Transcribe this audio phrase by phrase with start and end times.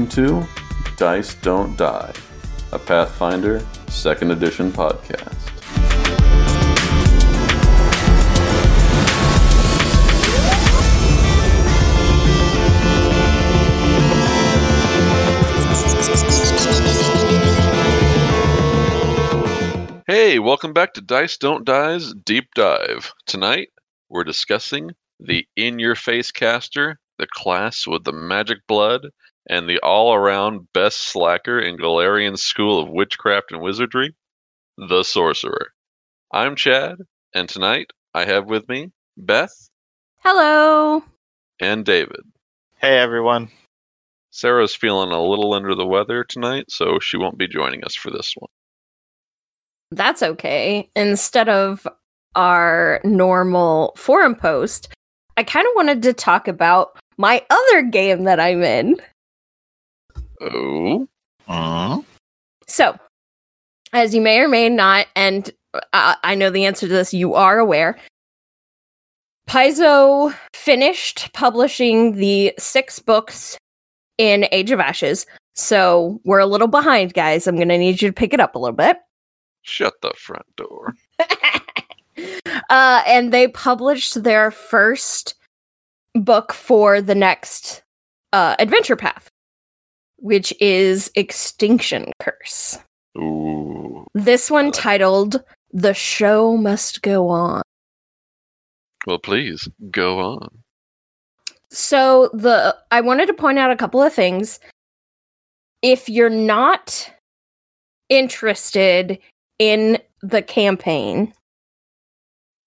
[0.00, 0.48] Welcome to
[0.96, 2.12] Dice Don't Die,
[2.72, 3.58] a Pathfinder
[3.88, 5.36] 2nd Edition podcast.
[20.06, 23.12] Hey, welcome back to Dice Don't Die's Deep Dive.
[23.26, 23.68] Tonight,
[24.08, 29.10] we're discussing the In Your Face caster, the class with the magic blood,
[29.50, 34.14] and the all around best slacker in Galarian's School of Witchcraft and Wizardry,
[34.78, 35.72] the Sorcerer.
[36.32, 36.98] I'm Chad,
[37.34, 39.52] and tonight I have with me Beth
[40.18, 41.02] Hello.
[41.60, 42.20] and David.
[42.78, 43.48] Hey everyone.
[44.30, 48.12] Sarah's feeling a little under the weather tonight, so she won't be joining us for
[48.12, 48.50] this one.
[49.90, 50.88] That's okay.
[50.94, 51.88] Instead of
[52.36, 54.94] our normal forum post,
[55.36, 59.00] I kind of wanted to talk about my other game that I'm in.
[60.40, 61.06] Oh,
[61.48, 62.04] Mm.
[62.68, 62.96] So,
[63.92, 65.50] as you may or may not, and
[65.92, 67.98] uh, I know the answer to this, you are aware,
[69.48, 73.58] Paizo finished publishing the six books
[74.16, 75.26] in Age of Ashes.
[75.56, 77.48] So, we're a little behind, guys.
[77.48, 78.96] I'm going to need you to pick it up a little bit.
[79.62, 80.94] shut the front door.
[82.70, 85.34] uh, and they published their first
[86.14, 87.82] book for the next
[88.32, 89.28] uh, adventure path,
[90.20, 92.78] which is Extinction Curse.
[93.18, 94.06] Ooh.
[94.14, 97.62] This one titled "The Show Must Go On."
[99.06, 100.62] Well, please go on.
[101.70, 104.60] So the I wanted to point out a couple of things.
[105.82, 107.10] If you're not
[108.08, 109.18] interested
[109.58, 111.32] in the campaign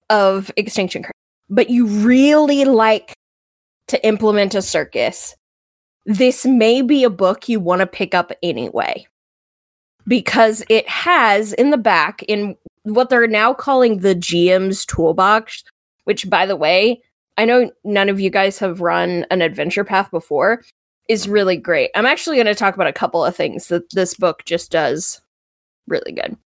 [0.10, 1.12] of Extinction Curse,
[1.50, 3.14] but you really like
[3.90, 5.36] to implement a circus,
[6.06, 9.06] this may be a book you want to pick up anyway.
[10.06, 15.64] Because it has in the back, in what they're now calling the GM's toolbox,
[16.04, 17.02] which, by the way,
[17.38, 20.62] I know none of you guys have run an adventure path before,
[21.10, 21.90] is really great.
[21.96, 25.22] I'm actually going to talk about a couple of things that this book just does
[25.88, 26.38] really good.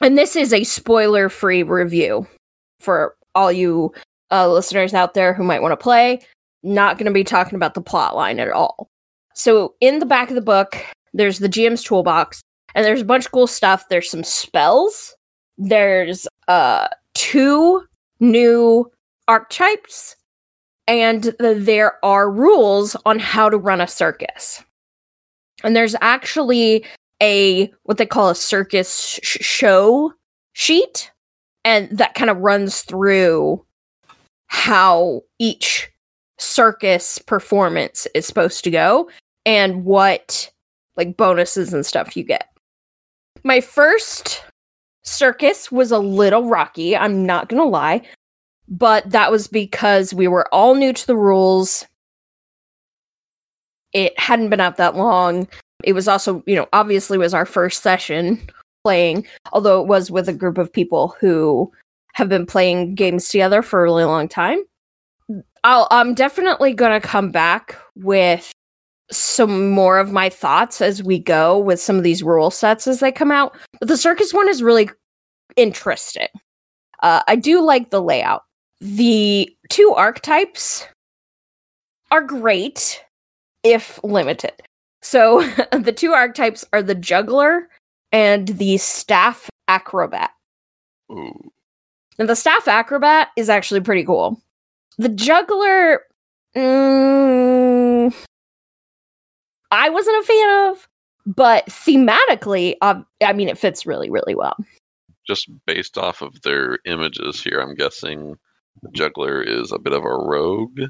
[0.00, 2.26] And this is a spoiler free review
[2.80, 3.92] for all you
[4.30, 6.20] uh, listeners out there who might want to play.
[6.66, 8.90] Not going to be talking about the plot line at all.
[9.34, 10.76] So, in the back of the book,
[11.14, 12.42] there's the GM's toolbox,
[12.74, 13.88] and there's a bunch of cool stuff.
[13.88, 15.14] There's some spells.
[15.56, 17.86] There's uh two
[18.18, 18.90] new
[19.28, 20.16] archetypes,
[20.88, 24.64] and th- there are rules on how to run a circus.
[25.62, 26.84] And there's actually
[27.22, 30.12] a what they call a circus sh- show
[30.52, 31.12] sheet,
[31.64, 33.64] and that kind of runs through
[34.48, 35.90] how each
[36.38, 39.08] circus performance is supposed to go
[39.44, 40.50] and what
[40.96, 42.48] like bonuses and stuff you get.
[43.44, 44.42] My first
[45.04, 48.02] circus was a little rocky, I'm not going to lie,
[48.68, 51.86] but that was because we were all new to the rules.
[53.92, 55.48] It hadn't been out that long.
[55.84, 58.40] It was also, you know, obviously was our first session
[58.82, 61.70] playing, although it was with a group of people who
[62.14, 64.64] have been playing games together for a really long time.
[65.66, 68.52] I'll, I'm definitely going to come back with
[69.10, 73.00] some more of my thoughts as we go with some of these rule sets as
[73.00, 73.56] they come out.
[73.80, 74.88] But the circus one is really
[75.56, 76.28] interesting.
[77.02, 78.42] Uh, I do like the layout.
[78.80, 80.86] The two archetypes
[82.12, 83.02] are great
[83.64, 84.52] if limited.
[85.02, 87.68] So the two archetypes are the juggler
[88.12, 90.30] and the staff acrobat.
[91.10, 91.50] Ooh.
[92.20, 94.40] And the staff acrobat is actually pretty cool.
[94.98, 96.00] The juggler,
[96.56, 98.14] mm,
[99.70, 100.88] I wasn't a fan of,
[101.26, 104.56] but thematically, uh, I mean, it fits really, really well.
[105.26, 108.36] Just based off of their images here, I'm guessing
[108.82, 110.80] the juggler is a bit of a rogue,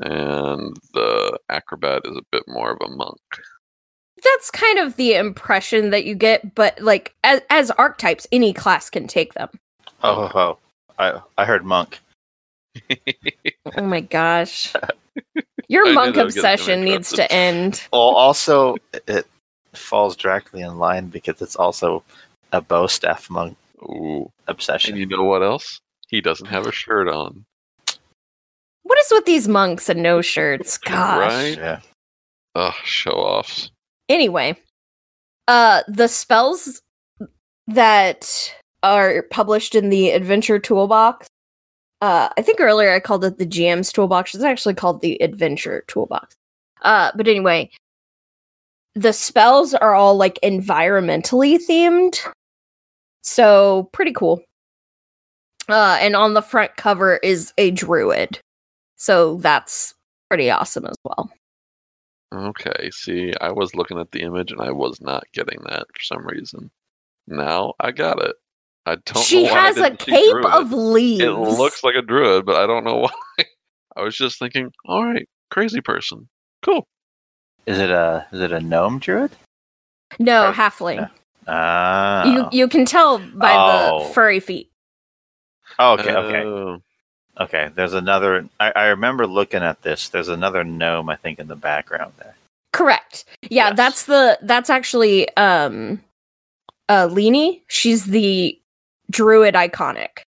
[0.00, 3.20] and the acrobat is a bit more of a monk.
[4.22, 8.88] That's kind of the impression that you get, but like as, as archetypes, any class
[8.88, 9.50] can take them.
[10.02, 10.58] oh, ho ho.
[10.98, 12.00] I I heard monk.
[13.76, 14.72] Oh my gosh.
[15.68, 17.82] Your I monk that was gonna come obsession needs to end.
[17.92, 18.76] Well, also
[19.06, 19.26] it
[19.72, 22.02] falls directly in line because it's also
[22.52, 24.22] a bow staff monk Ooh.
[24.22, 24.96] And obsession.
[24.96, 25.80] you know what else?
[26.08, 27.44] He doesn't have a shirt on.
[28.82, 30.78] What is with these monks and no shirts?
[30.84, 31.18] Gosh.
[31.18, 31.56] Right?
[31.56, 31.80] Yeah.
[32.54, 33.70] Ugh, show offs.
[34.08, 34.56] Anyway,
[35.48, 36.82] uh the spells
[37.66, 41.26] that are published in the adventure toolbox.
[42.04, 44.34] Uh I think earlier I called it the GM's toolbox.
[44.34, 46.36] It's actually called the adventure toolbox.
[46.82, 47.70] Uh, but anyway,
[48.94, 52.20] the spells are all like environmentally themed.
[53.22, 54.42] So pretty cool.
[55.66, 58.38] Uh, and on the front cover is a druid.
[58.96, 59.94] So that's
[60.28, 61.32] pretty awesome as well.
[62.34, 66.02] Okay, see, I was looking at the image and I was not getting that for
[66.02, 66.70] some reason.
[67.26, 68.36] Now I got it.
[68.86, 71.22] I don't she know why has a didn't see cape of leaves.
[71.22, 72.96] It looks like a druid, but I don't know
[73.36, 73.44] why.
[73.96, 76.28] I was just thinking, all right, crazy person.
[76.62, 76.86] Cool.
[77.66, 79.30] Is it a is it a gnome druid?
[80.18, 81.08] no Or- halfling.
[81.48, 82.24] Ah.
[82.24, 84.06] You you can tell by Oh.
[84.08, 84.70] the furry feet.
[85.80, 86.78] okay, okay, Oh,
[87.40, 87.70] okay.
[87.74, 88.48] There's another.
[88.60, 90.08] I, I remember looking at this.
[90.10, 92.34] There's another gnome, I think, in the background there.
[92.72, 93.24] Correct.
[93.42, 93.76] Yeah, Yes.
[93.76, 96.00] that's the that's actually um
[96.88, 97.62] uh Lini.
[97.68, 98.58] She's the
[99.10, 100.22] druid iconic.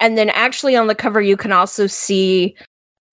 [0.00, 2.54] And then actually on the cover you can also see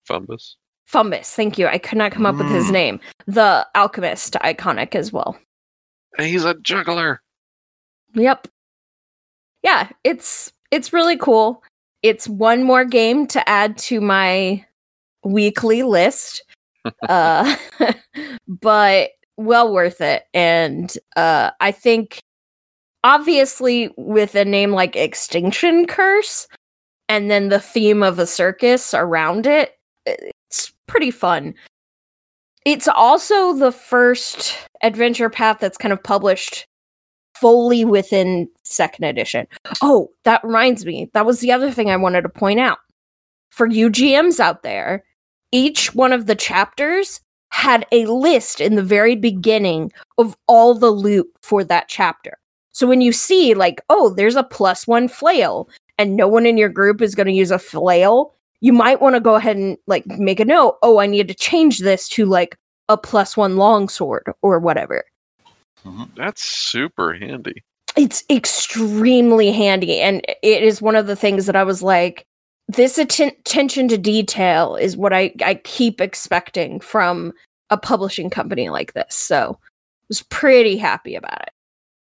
[0.08, 0.54] Fumbus.
[0.92, 1.34] Fumbus.
[1.34, 1.66] Thank you.
[1.66, 2.72] I could not come up with his Mm.
[2.72, 3.00] name.
[3.26, 5.36] The alchemist iconic as well.
[6.16, 7.20] Hey, he's a juggler.
[8.14, 8.46] Yep.
[9.62, 11.62] Yeah, it's it's really cool.
[12.02, 14.64] It's one more game to add to my
[15.24, 16.44] weekly list.
[17.08, 17.56] uh
[18.46, 22.20] but well worth it and uh I think
[23.06, 26.48] obviously with a name like Extinction Curse
[27.08, 31.54] and then the theme of a circus around it it's pretty fun.
[32.64, 36.66] It's also the first adventure path that's kind of published
[37.36, 39.46] fully within second edition.
[39.82, 41.10] Oh, that reminds me.
[41.12, 42.78] That was the other thing I wanted to point out.
[43.50, 45.04] For you GMs out there,
[45.52, 47.20] each one of the chapters
[47.50, 52.36] had a list in the very beginning of all the loot for that chapter.
[52.76, 56.58] So when you see, like, oh, there's a plus one flail, and no one in
[56.58, 59.78] your group is going to use a flail, you might want to go ahead and
[59.86, 60.76] like make a note.
[60.82, 62.54] Oh, I need to change this to like
[62.90, 65.04] a plus one longsword or whatever.
[65.86, 66.02] Mm-hmm.
[66.18, 67.64] That's super handy.
[67.96, 72.26] it's extremely handy and it is one of the things that i was like
[72.68, 77.32] this atten- attention to detail is what i i keep expecting from
[77.70, 81.50] a publishing company like this so I was pretty happy about it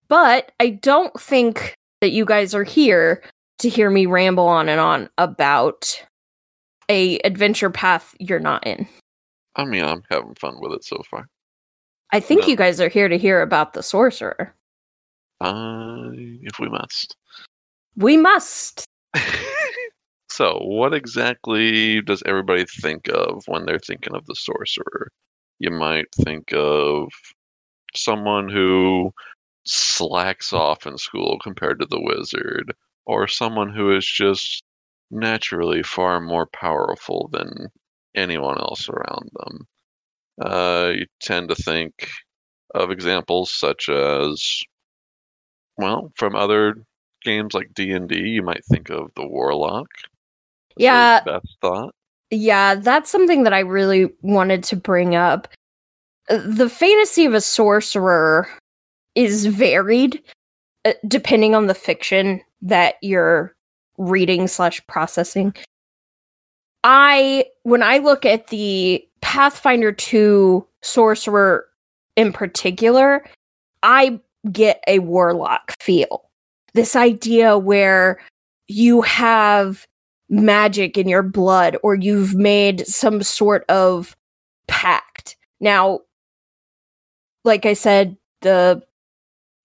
[0.09, 3.23] but i don't think that you guys are here
[3.59, 6.03] to hear me ramble on and on about
[6.89, 8.87] a adventure path you're not in
[9.57, 11.27] I mean, I'm having fun with it so far.
[12.13, 12.49] i think No.
[12.49, 14.55] you guys are here to hear about the sorcerer
[15.41, 17.17] Uh, if we must.
[17.97, 18.85] we must
[20.31, 25.09] so, what exactly does everybody think of when they're thinking of the sorcerer?
[25.59, 27.09] You might think of
[27.97, 29.13] someone who
[29.69, 32.75] slacks off in school compared to the wizard,
[33.07, 34.63] or someone who is just
[35.11, 37.69] naturally far more powerful than
[38.15, 39.67] anyone else around them.
[40.41, 42.11] Uh, you tend to think
[42.75, 44.63] of examples such as,
[45.77, 46.77] well, from other
[47.23, 49.89] games like D and D, you might think of the warlock.
[50.77, 51.21] That's Yeah.
[51.25, 51.95] Beth thought.
[52.31, 55.49] Yeah, that's something that I really wanted to bring up.
[56.29, 58.49] Uh, The fantasy of a sorcerer
[59.19, 60.23] is varied
[60.85, 63.53] uh, depending on the fiction that you're
[63.99, 65.53] reading slash processing.
[66.85, 71.67] I when I look at the Pathfinder 2 sorcerer
[72.15, 73.27] in particular,
[73.83, 74.21] I
[74.53, 76.31] get a warlock feel.
[76.75, 78.21] This idea where
[78.69, 79.85] you have
[80.29, 84.17] magic in your blood or you've made some sort of
[84.69, 85.37] pact.
[85.61, 86.01] Now,
[87.45, 88.83] like I said, the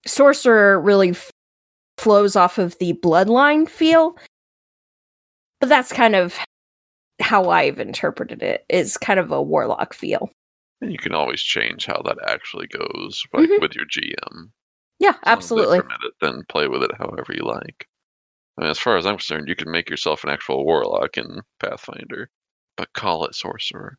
[0.06, 1.30] sorcerer really f-
[1.98, 4.16] flows off of the bloodline feel.
[5.60, 6.36] But that's kind of
[7.20, 10.30] how I've interpreted it is kind of a warlock feel.
[10.80, 13.60] And you can always change how that actually goes, like Mhm.
[13.60, 14.50] with your GM.
[14.98, 15.80] Yeah, As long as they absolutely.
[15.80, 17.86] permit it, then play with it however you like.
[18.58, 21.40] I mean, as far as I'm concerned, you can make yourself an actual warlock in
[21.60, 22.28] Pathfinder,
[22.76, 23.96] but call it sorcerer.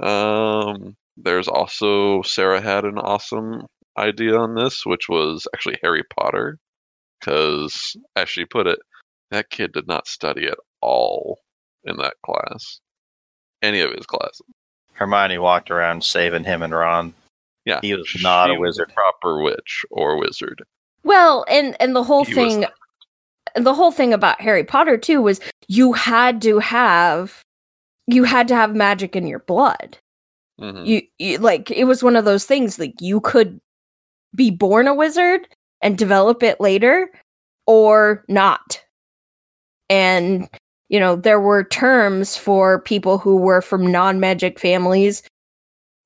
[0.00, 3.66] Um, there's also Sarah had an awesome
[3.98, 6.58] idea on this, which was actually Harry Potter,
[7.20, 8.78] because as she put it,
[9.30, 11.40] that kid did not study at all
[11.84, 12.80] in that class,
[13.62, 14.42] any of his classes.
[14.92, 17.14] Hermione walked around saving him and Ron.
[17.64, 18.92] Yeah, He was not a she was wizard.
[18.94, 20.62] proper witch or wizard.
[21.02, 22.72] Well, and and the whole He thing not.
[23.56, 27.42] the whole thing about Harry Potter too was you had to have
[28.06, 29.98] you had to have magic in your blood.
[30.60, 30.86] Mhm.
[30.86, 33.58] You, you like it was one of those things like you could
[34.34, 35.48] be born a wizard
[35.80, 37.10] and develop it later
[37.66, 38.82] or not.
[39.88, 40.48] And
[40.88, 45.22] you know, there were terms for people who were from non-magic families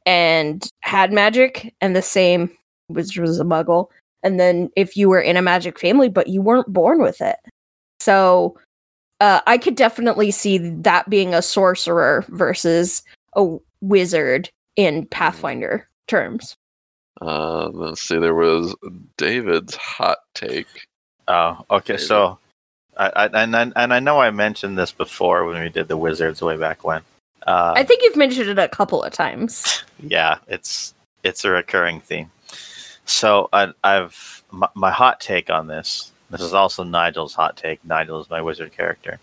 [0.07, 2.51] and had magic, and the same,
[2.87, 3.89] which was a muggle.
[4.23, 7.37] And then if you were in a magic family, but you weren't born with it.
[8.01, 8.59] So
[9.21, 13.03] uh, I could definitely see that being a sorcerer versus
[13.37, 16.57] a wizard in Pathfinder terms.
[17.21, 18.19] Uh, let's see.
[18.19, 18.75] There was
[19.17, 20.67] David's hot take.
[21.27, 21.95] Oh, okay.
[21.95, 22.05] Maybe.
[22.05, 22.39] So,
[22.97, 25.97] I, I and I, and I know I mentioned this before when we did the
[25.97, 27.03] wizards way back when.
[27.47, 29.85] Uh, I think you've mentioned it a couple of times.
[30.01, 32.31] yeah, it's it's a recurring theme.
[33.05, 36.13] So I, I've my, my hot take on this.
[36.31, 37.83] This is also Nigel's hot take.
[37.85, 39.19] Nigel is my wizard character.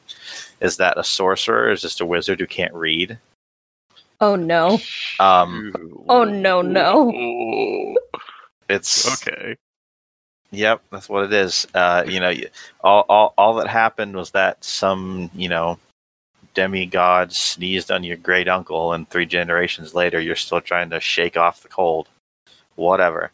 [0.59, 3.19] Is that a sorcerer is just a wizard who can't read?
[4.25, 4.79] Oh no.
[5.19, 5.71] Um,
[6.09, 7.95] Oh, no, no.
[8.69, 9.55] It's Okay.
[10.49, 11.67] Yep, that's what it is.
[11.75, 12.33] Uh, you know,
[12.83, 15.77] all, all all that happened was that some you know
[16.55, 21.37] demigod sneezed on your great uncle, and three generations later, you're still trying to shake
[21.37, 22.07] off the cold.
[22.75, 23.31] Whatever.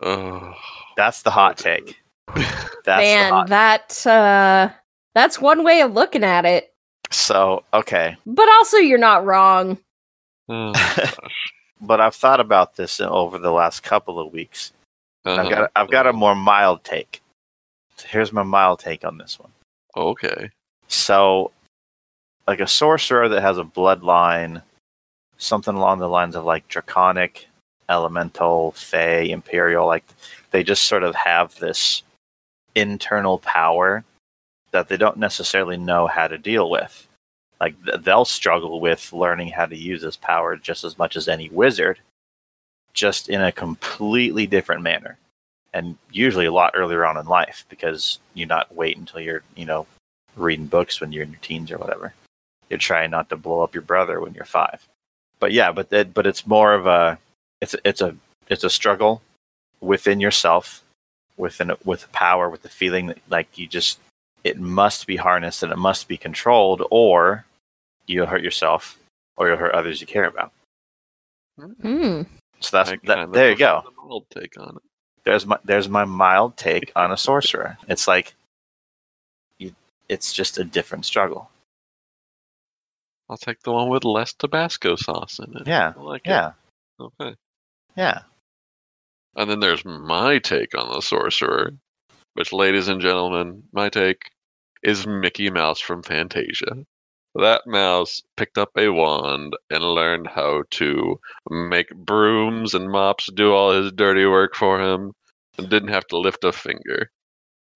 [0.00, 0.54] Oh.
[0.96, 1.98] That's the hot take.
[2.84, 3.48] That's Man, hot.
[3.48, 4.68] that uh
[5.14, 6.72] that's one way of looking at it.
[7.10, 9.78] So okay, But also you're not wrong.
[10.48, 10.72] Oh,
[11.80, 14.72] but I've thought about this over the last couple of weeks.
[15.24, 15.54] and I've uh-huh.
[15.54, 17.22] got I've got a more mild take.
[18.06, 19.50] Here's my mild take on this one.
[19.96, 20.50] Okay.
[20.86, 21.50] So,
[22.46, 24.62] like a sorcerer that has a bloodline,
[25.38, 27.48] something along the lines of like draconic,
[27.88, 30.04] elemental, fey, imperial, like
[30.50, 32.02] they just sort of have this
[32.74, 34.04] internal power
[34.70, 37.07] that they don't necessarily know how to deal with.
[37.60, 41.48] Like they'll struggle with learning how to use this power just as much as any
[41.48, 41.98] wizard,
[42.94, 45.18] just in a completely different manner.
[45.74, 49.66] And usually a lot earlier on in life because you not wait until you're, you
[49.66, 49.86] know,
[50.36, 52.14] reading books when you're in your teens or whatever.
[52.70, 54.86] You're trying not to blow up your brother when you're five.
[55.40, 57.18] But yeah, but that, but it's more of a
[57.60, 58.14] it's it's a
[58.48, 59.22] it's a struggle
[59.80, 60.82] within yourself,
[61.36, 63.98] within with power, with the feeling that like you just
[64.44, 67.44] it must be harnessed and it must be controlled, or
[68.08, 68.98] you'll hurt yourself
[69.36, 70.52] or you'll hurt others you care about.
[71.60, 72.22] Hmm.
[72.60, 73.82] So that's that, there you go.
[73.82, 74.82] prefer the mild take on it.
[75.24, 77.76] There's my there's my mild take on a sorcerer.
[77.88, 78.34] It's like
[79.58, 79.74] you,
[80.08, 81.50] it's just a different struggle.
[83.28, 85.66] I'll take the one with less Tabasco sauce in it.
[85.66, 86.30] Yeah, I like it.
[86.30, 86.52] yeah,
[86.98, 87.34] Okay.
[87.96, 88.20] yeah.
[89.36, 91.72] And then there's my take on the sorcerer,
[92.34, 94.30] which, ladies and gentlemen, my take
[94.82, 96.84] is Mickey Mouse from Fantasia.
[97.38, 103.52] That mouse picked up a wand and learned how to make brooms and mops do
[103.52, 105.12] all his dirty work for him
[105.56, 107.12] and didn't have to lift a finger.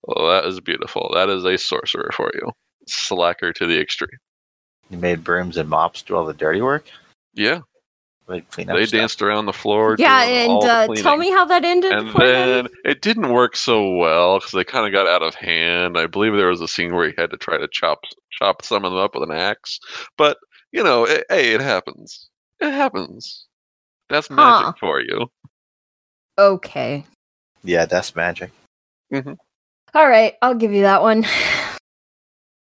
[0.02, 1.12] Well, that is beautiful.
[1.14, 2.50] That is a sorcerer for you.
[2.88, 4.18] Slacker to the extreme.
[4.90, 6.86] You made brooms and mops do all the dirty work.
[7.32, 7.60] Yeah,
[8.28, 8.98] Like clean up they stuff.
[9.00, 9.96] danced around the floor.
[9.98, 11.92] Yeah, and uh, tell me how that ended.
[11.92, 12.64] and for them.
[12.64, 15.98] then it didn't work so well because they kind of got out of hand.
[15.98, 18.84] I believe there was a scene where he had to try to chop chop some
[18.84, 19.80] of them up with an axe.
[20.16, 20.38] But
[20.70, 22.28] you know, it, hey, it happens.
[22.60, 23.46] It happens.
[24.08, 24.72] That's magic Huh.
[24.78, 25.30] for you.
[26.38, 27.04] Okay.
[27.64, 28.50] Yeah, that's magic.
[29.12, 31.26] All right, I'll give you that one.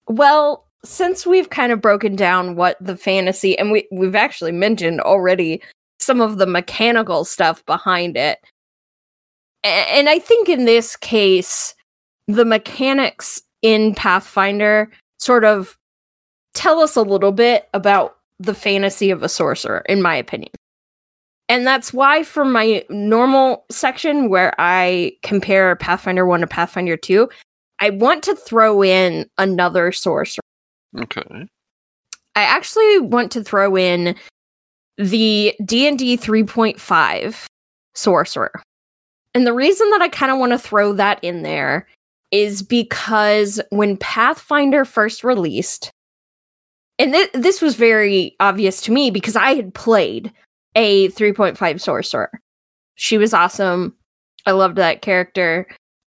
[0.08, 5.00] Well, since we've kind of broken down what the fantasy and we we've actually mentioned
[5.00, 5.62] already
[5.98, 8.38] some of the mechanical stuff behind it.
[9.62, 11.74] And I think in this case
[12.26, 15.76] the mechanics in Pathfinder sort of
[16.54, 20.52] tell us a little bit about the fantasy of a sorcerer in my opinion.
[21.50, 27.28] And that's why for my normal section where I compare Pathfinder 1 to Pathfinder 2,
[27.80, 30.44] I want to throw in another sorcerer.
[30.98, 31.46] Okay.
[32.36, 34.14] I actually want to throw in
[34.96, 37.46] the D&D 3.5
[37.94, 38.62] sorcerer.
[39.34, 41.86] And the reason that I kind of want to throw that in there
[42.30, 45.90] is because when Pathfinder first released,
[46.98, 50.32] and th- this was very obvious to me because I had played
[50.76, 52.30] a 3.5 sorcerer.
[52.94, 53.94] She was awesome.
[54.46, 55.66] I loved that character.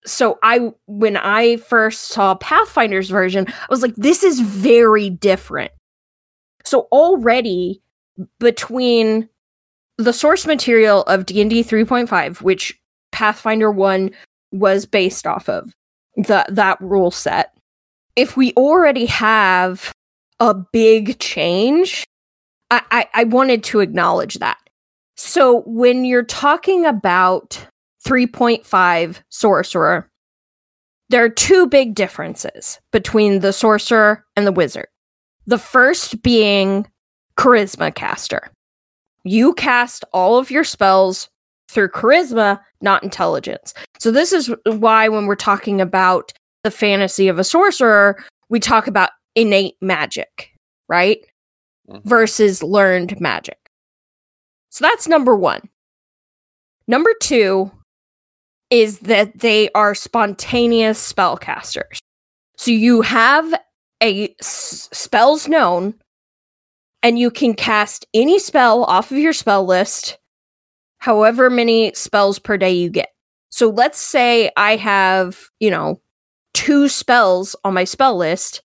[0.06, 5.72] So I when I first saw Pathfinder's version, I was like this is very different.
[6.64, 7.82] So already
[8.40, 9.30] between
[9.98, 12.78] the source material of D&D 3.5 which
[13.12, 14.12] Pathfinder 1
[14.52, 15.74] was based off of
[16.16, 17.58] the that rule set.
[18.16, 19.92] If we already have
[20.40, 22.06] a big change,
[22.72, 24.58] I, I, I wanted to acknowledge that.
[25.18, 27.66] So when you're talking about
[28.06, 30.10] 3.5 sorcerer,
[31.10, 34.88] there are two big differences between the sorcerer and the wizard.
[35.48, 36.88] The first being
[37.38, 38.50] charisma caster.
[39.28, 41.30] you cast all of your spells
[41.68, 43.74] through charisma, not intelligence.
[44.00, 46.32] So this is why when we're talking about
[46.64, 50.52] the fantasy of a sorcerer, we talk about innate magic,
[50.88, 51.18] right?
[51.90, 52.04] Mhm.
[52.06, 53.58] Versus learned magic.
[54.70, 55.68] So that's number 1.
[56.88, 57.72] Number 2
[58.82, 62.00] is that they are spontaneous spellcasters.
[62.58, 63.53] So you have
[64.03, 65.94] a s- spells known
[67.01, 70.17] and you can cast any spell off of your spell list
[70.98, 73.13] however many spells per day you get.
[73.50, 76.01] So let's say I have, you know,
[76.53, 78.62] two spells on my spell list,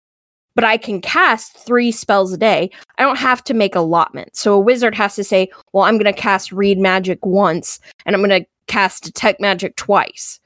[0.57, 2.71] but I can cast three spells a day.
[2.99, 4.35] I don't have to make allotment.
[4.35, 8.17] So a wizard has to say, well, I'm going to cast read magic once and
[8.17, 10.41] I'm going to cast detect magic twice.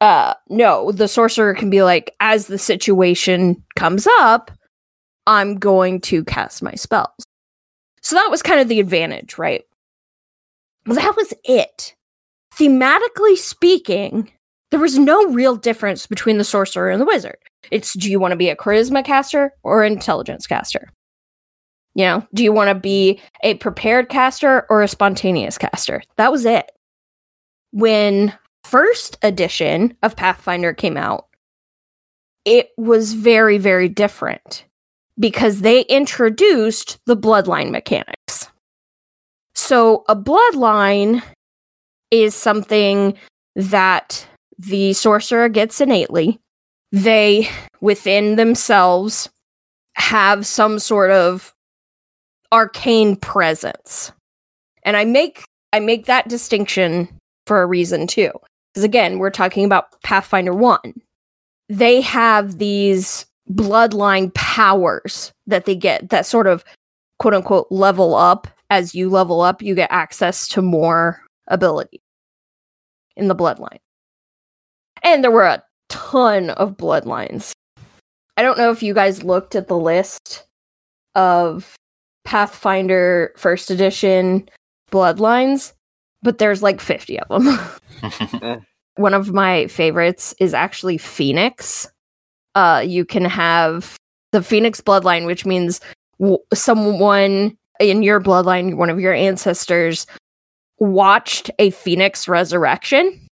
[0.00, 4.50] Uh no, the sorcerer can be like as the situation comes up,
[5.26, 7.24] I'm going to cast my spells.
[8.02, 9.62] So that was kind of the advantage, right?
[10.86, 11.94] Well, that was it.
[12.54, 14.32] Thematically speaking,
[14.70, 17.36] there was no real difference between the sorcerer and the wizard.
[17.70, 20.90] It's do you want to be a charisma caster or intelligence caster?
[21.94, 26.02] You know, do you want to be a prepared caster or a spontaneous caster?
[26.16, 26.70] That was it.
[27.72, 31.26] When first edition of Pathfinder came out,
[32.44, 34.64] it was very, very different
[35.18, 38.48] because they introduced the bloodline mechanics.
[39.54, 41.22] So, a bloodline
[42.10, 43.16] is something
[43.54, 44.26] that
[44.58, 46.40] the sorcerer gets innately.
[46.92, 47.48] They,
[47.80, 49.28] within themselves,
[49.96, 51.54] have some sort of
[52.52, 54.12] arcane presence.
[54.82, 57.08] And I make I make that distinction
[57.46, 58.30] for a reason too.
[58.72, 60.94] Because again, we're talking about Pathfinder 1.
[61.68, 66.64] They have these bloodline powers that they get that sort of
[67.18, 68.46] quote unquote level up.
[68.70, 72.00] As you level up, you get access to more ability
[73.16, 73.78] in the bloodline.
[75.02, 77.52] And there were a ton of bloodlines.
[78.36, 80.46] I don't know if you guys looked at the list
[81.14, 81.74] of
[82.24, 84.48] Pathfinder first edition
[84.92, 85.72] bloodlines,
[86.22, 88.66] but there's like 50 of them.
[88.96, 91.88] One of my favorites is actually Phoenix.
[92.54, 93.96] Uh, you can have
[94.32, 95.80] the Phoenix bloodline, which means
[96.18, 100.06] w- someone in your bloodline, one of your ancestors,
[100.78, 103.26] watched a Phoenix resurrection,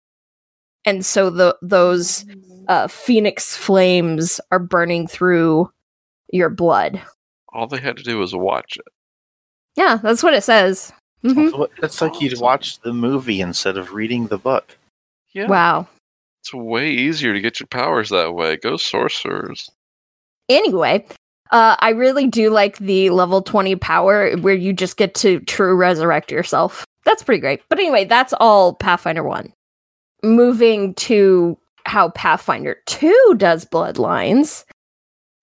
[0.84, 2.26] and so the those
[2.68, 5.70] uh, Phoenix flames are burning through
[6.32, 7.00] your blood.
[7.52, 8.92] All they had to do was watch it.
[9.76, 10.92] Yeah, that's what it says.
[11.24, 11.50] Mhm.
[11.50, 14.76] So It's like you'd watch the movie instead of reading the book.
[15.32, 15.46] Yeah.
[15.46, 15.88] Wow.
[16.42, 18.56] It's way easier to get your powers that way.
[18.56, 19.70] Go sorcerers.
[20.50, 21.06] Anyway,
[21.50, 25.74] uh, I really do like the level 20 power where you just get to true
[25.74, 26.84] resurrect yourself.
[27.06, 27.62] That's pretty great.
[27.70, 29.52] But anyway, that's all Pathfinder 1.
[30.22, 34.64] Moving to how Pathfinder 2 does bloodlines,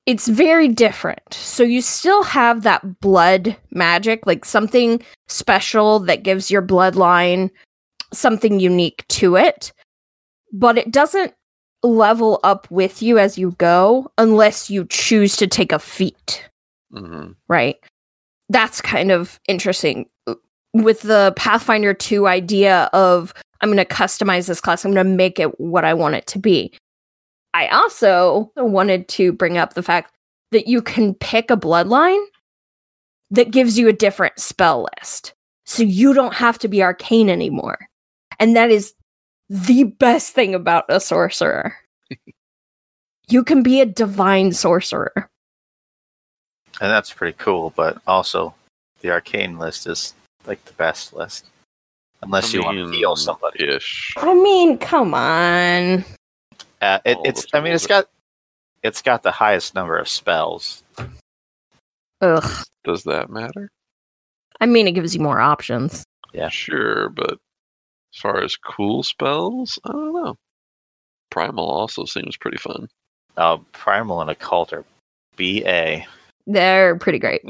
[0.06, 1.34] it's very different.
[1.34, 7.50] So you still have that blood magic, like something special that gives your bloodline
[8.14, 9.72] something unique to it,
[10.52, 11.34] but it doesn't
[11.84, 16.50] level up with you as you go unless you choose to take a feat,
[16.92, 17.78] hmm right?
[18.50, 20.08] That's kind of interesting
[20.74, 25.16] with the Pathfinder 2 idea of I'm going to customize this class, I'm going to
[25.16, 26.74] make it what I want it to be.
[27.54, 30.14] I also wanted to bring up the fact
[30.52, 32.24] that you can pick a bloodline
[33.30, 35.34] that gives you a different spell list.
[35.66, 37.88] So you don't have to be arcane anymore.
[38.40, 38.94] And that is
[39.50, 41.76] the best thing about a sorcerer.
[43.30, 45.30] you can be a divine sorcerer.
[46.80, 48.54] And that's pretty cool, but also
[49.02, 50.14] the arcane list is
[50.46, 51.46] like the best list.
[52.24, 53.68] Unless you want to heal somebody.
[53.68, 54.14] Ish.
[54.18, 56.06] I mean, come on.
[56.82, 58.08] Uh, it, it's I mean it's got
[58.84, 60.84] it's got the highest number of spells.
[62.22, 62.66] Ugh.
[62.84, 63.70] Does that matter?
[64.60, 66.04] I mean, it gives you more options.
[66.34, 66.50] Yeah.
[66.50, 70.36] Sure, but as far as cool spells, I don't know.
[71.30, 72.88] Primal also seems pretty fun.
[73.38, 74.86] Uh, Primal and Occult are
[75.38, 76.04] BA.
[76.48, 77.42] They're pretty great.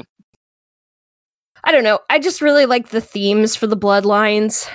[1.64, 2.00] I don't know.
[2.10, 4.68] I just really like the themes for the bloodlines.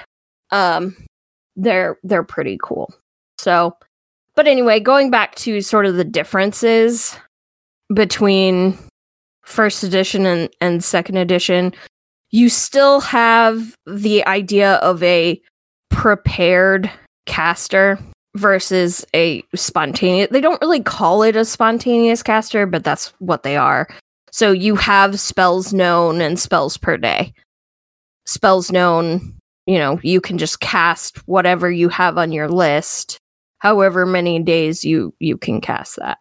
[0.52, 0.96] Um
[1.56, 2.94] they're they're pretty cool.
[3.40, 3.76] So,
[4.38, 7.18] but anyway, going back to sort of the differences
[7.92, 8.78] between
[9.44, 11.74] first edition and, and second edition,
[12.30, 15.42] you still have the idea of a
[15.90, 16.92] prepared
[17.26, 17.98] caster
[18.36, 20.30] versus a spontaneous.
[20.30, 23.88] They don't really call it a spontaneous caster, but that's what they are.
[24.32, 27.34] So you have spells known and spells per day.
[28.28, 29.34] spells known,
[29.66, 33.18] you know, you can just cast whatever you have on your list,
[33.60, 36.18] however many days you you can cast that.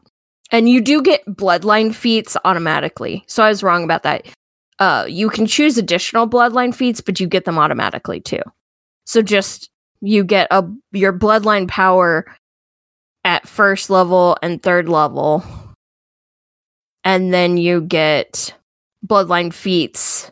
[0.53, 3.25] And you do get bloodline feats automatically.
[3.27, 4.27] So I was wrong about that.
[4.79, 8.43] Uh you can choose additional bloodline feats, but you get them automatically too.
[9.05, 9.71] So just
[10.01, 12.27] you get a your bloodline power
[13.25, 15.45] at first level and third level.
[17.05, 18.55] And then you get
[19.07, 20.31] bloodline feats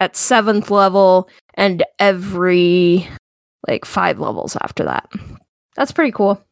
[0.00, 3.08] at seventh level and every
[3.68, 5.10] like five levels after that.
[5.76, 6.42] That's pretty cool.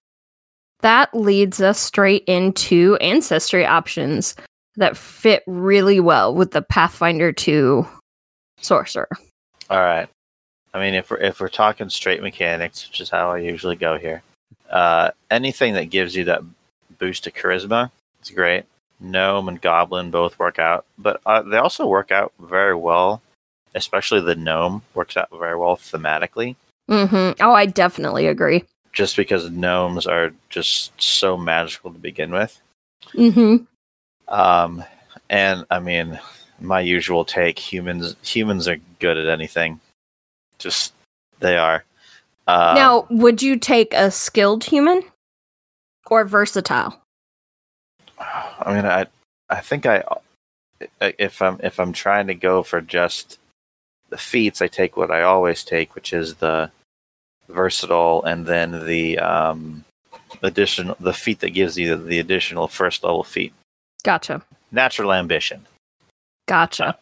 [0.81, 4.35] That leads us straight into ancestry options
[4.77, 7.87] that fit really well with the Pathfinder 2
[8.61, 9.09] sorcerer.
[9.69, 10.09] All right.
[10.73, 13.99] I mean, if we're if we're talking straight mechanics, which is how I usually go
[13.99, 14.23] here,
[14.71, 16.43] uh, anything that gives you that
[16.99, 17.91] boost to charisma
[18.23, 18.65] is great.
[19.01, 23.21] Gnome and Goblin both work out, but uh, they also work out very well.
[23.75, 26.57] Especially the gnome works out very well thematically,
[26.89, 28.65] hmm Oh, I definitely agree.
[28.93, 32.61] Just because gnomes are just so magical to begin with.
[33.13, 33.57] hmm
[34.29, 34.85] Um,
[35.29, 36.19] and I mean,
[36.61, 39.81] my usual take: humans humans are good at anything.
[40.59, 40.93] Just
[41.41, 41.85] they are.
[42.47, 45.03] Um, now, would you take a skilled human
[46.07, 47.01] or versatile?
[48.19, 49.07] I mean, I
[49.49, 50.03] I think I
[51.01, 53.39] if I'm if I'm trying to go for just
[54.11, 56.71] the feats, I take what I always take, which is the
[57.53, 59.85] versatile, and then the um,
[60.43, 63.53] additional the feat that gives you the additional first level feat,
[64.05, 64.43] Gotcha.
[64.73, 65.67] natural ambition.
[66.47, 66.97] Gotcha.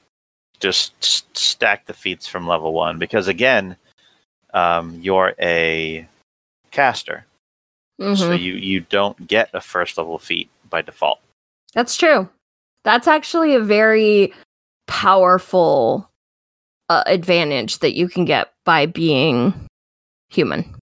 [0.60, 3.76] Just s- stack the feats from level one because again,
[4.54, 6.06] um, you're a
[6.70, 7.24] caster,
[8.00, 8.16] Mhm.
[8.16, 11.20] so you you don't get a first level feat by default.
[11.74, 12.28] That's true.
[12.84, 14.32] That's actually a very
[14.86, 16.08] powerful
[16.88, 19.52] uh, advantage that you can get by being
[20.28, 20.74] human.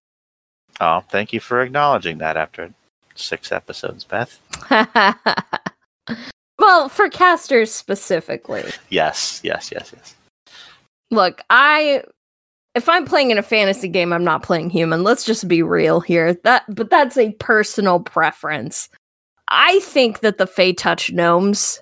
[0.80, 2.72] Oh, thank you for acknowledging that after
[3.14, 4.38] six episodes, Beth.
[6.58, 8.64] well, for casters specifically.
[8.90, 10.14] Yes, yes, yes, yes.
[11.10, 12.02] Look, I
[12.74, 15.02] if I'm playing in a fantasy game, I'm not playing human.
[15.02, 16.34] Let's just be real here.
[16.44, 18.88] That but that's a personal preference.
[19.48, 21.80] I think that the Fey Touch gnomes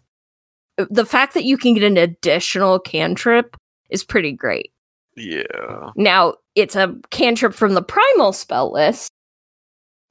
[0.76, 3.56] the fact that you can get an additional cantrip
[3.90, 4.72] is pretty great.
[5.16, 5.90] Yeah.
[5.96, 9.10] Now, it's a cantrip from the primal spell list,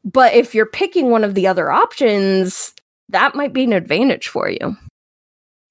[0.03, 2.73] but if you're picking one of the other options,
[3.10, 4.75] that might be an advantage for you.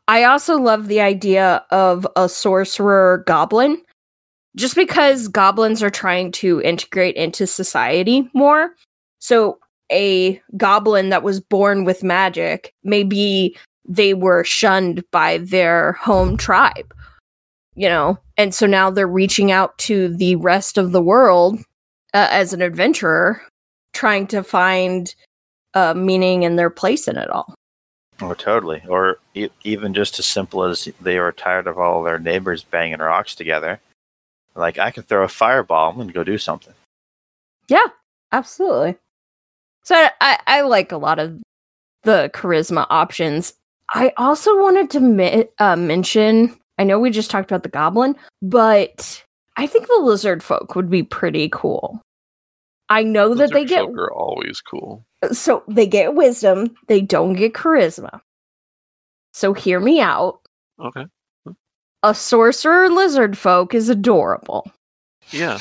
[0.09, 3.81] I also love the idea of a sorcerer goblin,
[4.57, 8.75] just because goblins are trying to integrate into society more.
[9.21, 9.59] So,
[9.91, 13.57] a goblin that was born with magic, maybe
[13.87, 16.95] they were shunned by their home tribe
[17.75, 21.59] you know and so now they're reaching out to the rest of the world
[22.13, 23.41] uh, as an adventurer
[23.93, 25.15] trying to find
[25.75, 27.55] uh, meaning and their place in it all
[28.21, 28.83] Or totally.
[28.89, 32.99] Or e- even just as simple as they were tired of all their neighbors banging
[32.99, 33.81] rocks together.
[34.55, 36.75] Like, I can throw a fireball and go do something.
[37.69, 37.87] yeah
[38.33, 38.97] absolutely
[39.85, 41.41] so I, I, I like a lot of
[42.03, 43.55] the charisma options
[43.95, 48.15] i also wanted to mi- uh, mention i know we just talked about the goblin
[48.41, 49.23] but
[49.57, 52.01] i think the lizard folk would be pretty cool
[52.89, 55.05] i know that they get folk are always cool.
[55.33, 58.21] so they get wisdom they don't get charisma
[59.33, 60.41] so hear me out
[60.81, 61.05] Okay.
[62.03, 64.71] a sorcerer lizard folk is adorable
[65.31, 65.59] Yeah.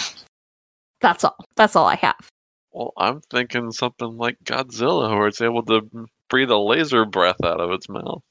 [1.02, 2.30] that's all that's all i have
[2.72, 5.82] Well, I'm thinking something like Godzilla, where it's able to
[6.30, 8.22] breathe a laser breath out of its mouth.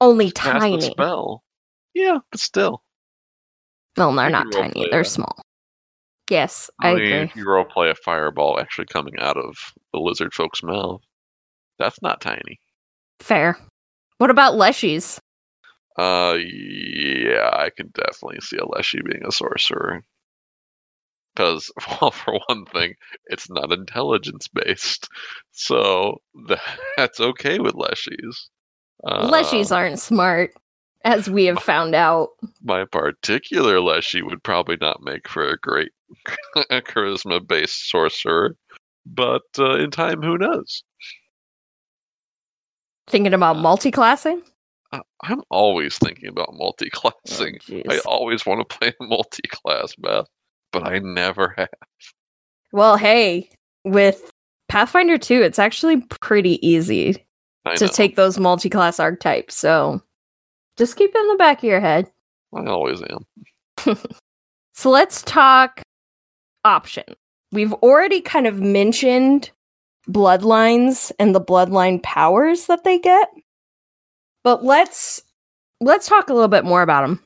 [0.00, 1.42] only the tiny spell.
[1.94, 2.82] Yeah, but still.
[3.96, 5.08] no they're not tiny they're that.
[5.08, 5.36] small
[6.30, 9.56] yes i, I mean, agree if you role play a fireball actually coming out of
[9.92, 11.00] the lizard folk's mouth,
[11.78, 12.60] that's not tiny.
[13.20, 13.58] fair
[14.18, 15.18] what about leshies
[15.98, 20.04] Uh, yeah, I can definitely see a Leshy being a sorcerer.
[21.34, 22.94] Because, well, for one thing,
[23.26, 25.08] it's not intelligence based,
[25.50, 26.20] so
[26.96, 28.48] that's okay with Leshies.
[29.04, 30.52] Uh, leshies aren't smart
[31.04, 32.30] as we have found out
[32.62, 35.90] my particular Leshy would probably not make for a great
[36.56, 38.56] charisma based sorcerer,
[39.06, 40.82] but uh, in time, who knows?
[43.06, 44.42] thinking about multi-classing
[44.92, 47.10] Uh, I'm always thinking about multi Oh.
[47.88, 50.26] I always want to play multi class Beth,
[50.72, 51.68] but I never have.
[52.72, 53.48] well hey
[53.84, 54.30] with
[54.68, 57.24] pathfinder 2 it's actually pretty easy
[57.64, 57.90] I to know.
[57.92, 60.02] take those multi-class archetypes so
[60.78, 62.10] just keep it in the back of your head
[62.56, 63.96] I always am.
[64.78, 65.82] So let's talk
[66.64, 67.02] option.
[67.50, 69.50] We've already kind of mentioned
[70.08, 73.28] bloodlines and the bloodline powers that they get.
[74.44, 75.20] But let's
[75.80, 77.20] let's talk a little bit more about them.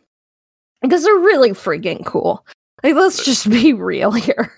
[0.81, 2.47] Because they're really freaking cool.
[2.83, 4.51] Like let's just be real here.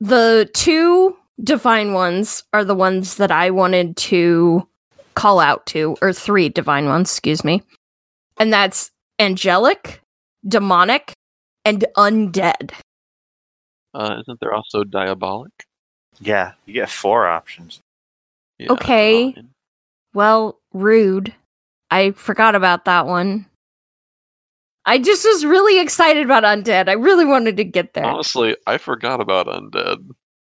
[0.00, 4.66] The two divine ones are the ones that I wanted to
[5.14, 7.62] call out to, or three divine ones, excuse me.
[8.38, 10.00] And that's angelic,
[10.46, 11.12] demonic,
[11.64, 12.72] and undead.
[13.94, 15.52] Uh, isn't there also diabolic?
[16.20, 17.80] Yeah, you get four options.
[18.58, 19.30] Yeah, Okay.
[19.32, 19.50] divine.
[20.14, 21.34] Well, rude.
[21.90, 23.46] I forgot about that one.
[24.84, 26.88] I just was really excited about undead.
[26.88, 28.04] I really wanted to get there.
[28.04, 29.98] Honestly, I forgot about undead,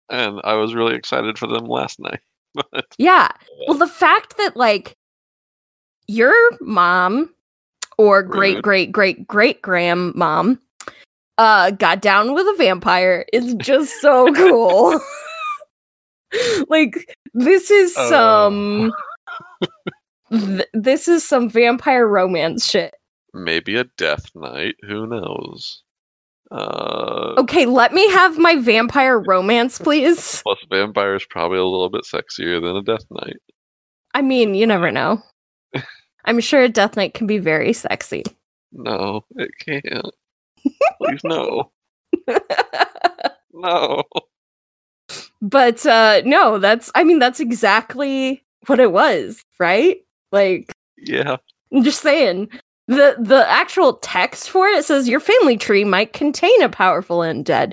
[0.09, 2.19] and I was really excited for them last night.
[2.53, 3.29] But Yeah.
[3.67, 4.93] Well, the fact that like
[6.07, 7.33] your mom
[7.97, 10.57] or great great great great grandmom
[11.37, 14.99] uh got down with a vampire is just so cool.
[16.69, 18.09] like this is Oh.
[18.09, 18.91] some
[20.31, 22.93] th- this is some vampire romance shit.
[23.33, 24.75] maybe a death knight.
[24.87, 25.83] Who knows?
[26.51, 30.41] Uh, Okay, let me have my vampire romance, please.
[30.43, 33.37] Plus, vampire is probably a little bit sexier than a death knight.
[34.13, 35.21] I mean, you never know.
[36.27, 38.23] I'm sure a death knight can be very sexy.
[38.73, 40.13] No, it can't.
[41.01, 41.71] Please, no.
[43.53, 44.03] No.
[45.41, 49.97] but uh no that's i mean that's exactly what it was right
[50.31, 51.37] like Yeah.
[51.73, 52.49] i'm just saying
[52.87, 57.71] the the actual text for it says your family tree might contain a powerful undead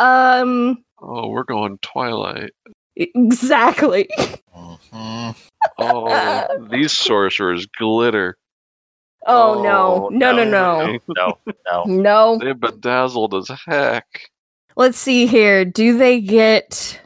[0.00, 2.52] um Oh, we're going Twilight.
[2.96, 4.08] Exactly.
[5.78, 8.36] Oh, these sorcerers glitter.
[9.26, 11.84] Oh, oh, no no no no no, no.
[11.86, 14.06] no They're bedazzled as heck.
[14.76, 17.00] let's see here do they get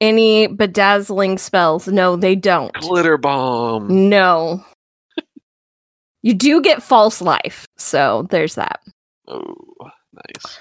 [0.00, 4.08] any bedazzling spells no they don't Glitter bomb.
[4.08, 4.64] no
[6.22, 8.80] you do get false life so there's that
[9.28, 9.54] Oh,
[10.12, 10.60] nice.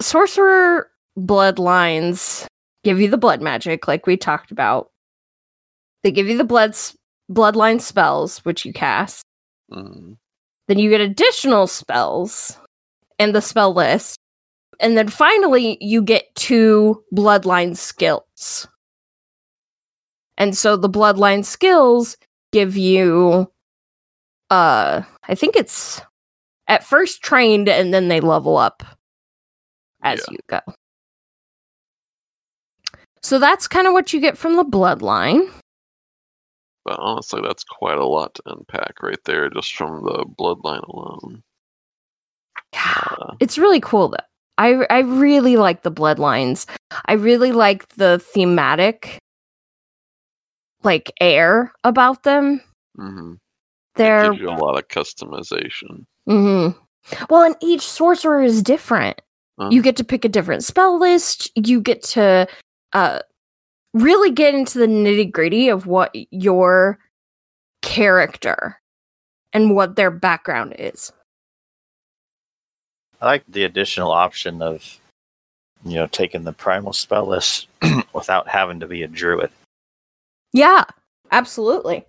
[0.00, 2.46] sorcerer bloodlines
[2.84, 4.90] give you the blood magic like we talked about.
[6.02, 6.96] They give you the bloods
[7.32, 9.24] bloodline spells which you cast.
[9.72, 10.16] Mm.
[10.68, 12.58] then you get additional spells
[13.18, 14.18] and the spell list.
[14.80, 18.68] And then finally you get two bloodline skills.
[20.36, 22.16] And so the bloodline skills
[22.52, 23.50] give you
[24.50, 26.00] uh i think it's
[26.68, 28.82] at first trained and then they level up
[30.02, 30.32] as Yeah.
[30.32, 30.60] you go
[33.24, 35.50] so that's kind of what you get from the bloodline.
[36.84, 41.42] But honestly, that's quite a lot to unpack right there, just from the bloodline alone.
[42.74, 44.18] yeah Uh, it's really cool though.
[44.58, 46.66] I i really like the bloodlines.
[47.06, 49.18] I really like the thematic
[50.82, 52.60] like air about them.
[52.98, 53.38] Mhm.
[53.96, 56.04] They're you a lot of customization.
[56.26, 56.68] hmm
[57.30, 59.20] well and each sorcerer is different.
[59.58, 61.50] Uh, you get to pick a different spell list.
[61.54, 62.46] You get to
[62.94, 63.20] uh
[63.92, 66.98] really get into the nitty gritty of what your
[67.82, 68.80] character
[69.52, 71.12] and what their background is
[73.24, 74.98] I like the additional option of,
[75.82, 77.68] you know, taking the primal spell list
[78.12, 79.50] without having to be a druid.
[80.52, 80.84] Yeah,
[81.32, 82.04] absolutely.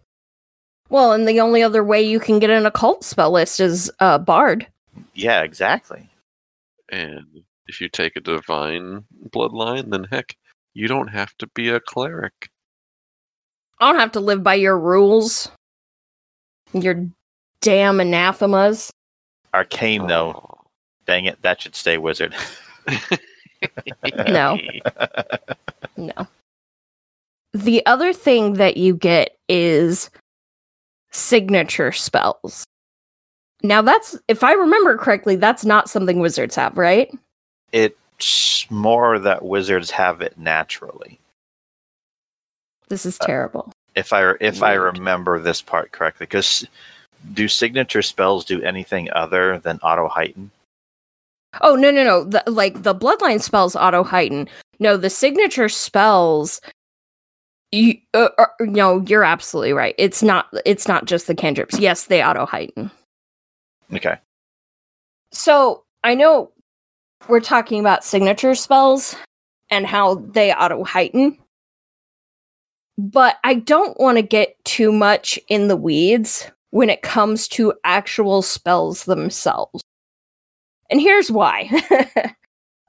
[0.89, 4.17] Well, and the only other way you can get an occult spell list is uh,
[4.17, 4.67] Bard.
[5.13, 6.09] Yeah, exactly.
[6.89, 7.25] And
[7.67, 10.35] if you take a divine bloodline, then heck,
[10.75, 12.49] you don't have to be a cleric.
[13.79, 15.49] I don't have to live by your rules.
[16.73, 17.07] Your
[17.61, 18.91] damn anathemas.
[19.53, 20.07] Arcane, oh.
[20.07, 20.61] though, Oh.
[21.07, 22.35] dang it, that should stay wizard.
[24.27, 24.59] No.
[25.97, 26.27] No.
[27.53, 30.09] The other thing that you get is
[31.11, 32.65] signature spells.
[33.63, 37.09] Now, that's, if I remember correctly, that's not something wizards have, right?
[37.71, 37.97] It's
[38.69, 41.19] more that wizards have it naturally.
[42.89, 43.71] This is Uh, terrible.
[43.95, 46.67] If I if I remember this part correctly, because
[47.33, 50.51] do signature spells do anything other than auto heighten?
[51.61, 52.23] Oh no no no!
[52.25, 54.49] The, like the bloodline spells auto heighten.
[54.79, 56.59] No, the signature spells.
[57.71, 59.95] You uh, uh, no, you're absolutely right.
[59.97, 60.47] It's not.
[60.65, 61.79] It's not just the cantrips.
[61.79, 62.91] Yes, they auto heighten.
[63.93, 64.17] Okay.
[65.31, 66.51] So I know
[67.27, 69.15] we're talking about signature spells
[69.69, 71.37] and how they auto heighten,
[72.97, 77.73] but I don't want to get too much in the weeds when it comes to
[77.83, 79.81] actual spells themselves.
[80.89, 81.69] And here's why.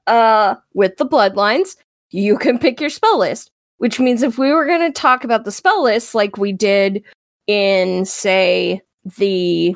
[0.07, 1.75] uh with the bloodlines,
[2.11, 5.43] you can pick your spell list, which means if we were going to talk about
[5.45, 7.03] the spell list like we did
[7.47, 8.81] in say
[9.17, 9.75] the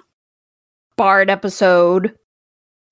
[0.98, 2.16] bard episode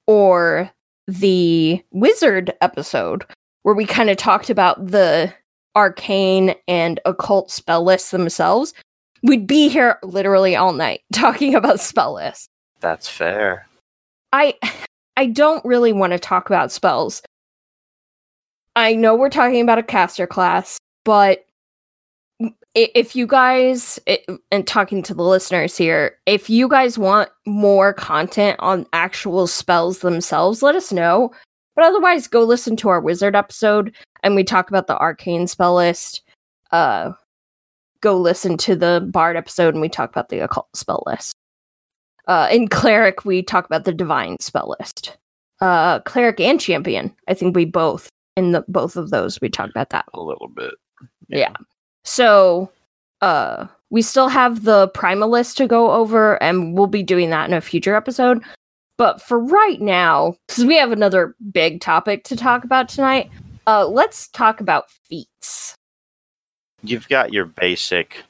[0.07, 0.71] or
[1.09, 3.25] the wizard episode
[3.63, 5.33] where we kind of talked about the
[5.75, 8.73] arcane and occult spell lists themselves,
[9.23, 12.47] we'd be here literally all night talking about spell lists.
[12.79, 13.67] That's fair.
[14.31, 14.55] I
[15.17, 17.21] I don't really want to talk about spells.
[18.75, 21.45] I know we're talking about a caster class, but
[22.95, 23.99] if you guys
[24.51, 29.99] and talking to the listeners here, if you guys want more content on actual spells
[29.99, 31.31] themselves, let us know.
[31.75, 35.75] But otherwise, go listen to our wizard episode and we talk about the arcane spell
[35.75, 36.21] list.
[36.71, 37.11] Uh
[38.01, 41.33] go listen to the bard episode and we talk about the occult spell list.
[42.27, 45.17] Uh in cleric we talk about the divine spell list.
[45.61, 47.15] Uh cleric and champion.
[47.27, 50.05] I think we both in the both of those we talk about that.
[50.13, 50.73] A little bit.
[51.29, 51.53] Yeah.
[52.03, 52.71] So,
[53.21, 57.49] uh, we still have the Primal list to go over, and we'll be doing that
[57.49, 58.41] in a future episode.
[58.97, 63.31] But for right now, because we have another big topic to talk about tonight,
[63.65, 65.73] uh, let's talk about feats.
[66.83, 68.23] You've got your basic.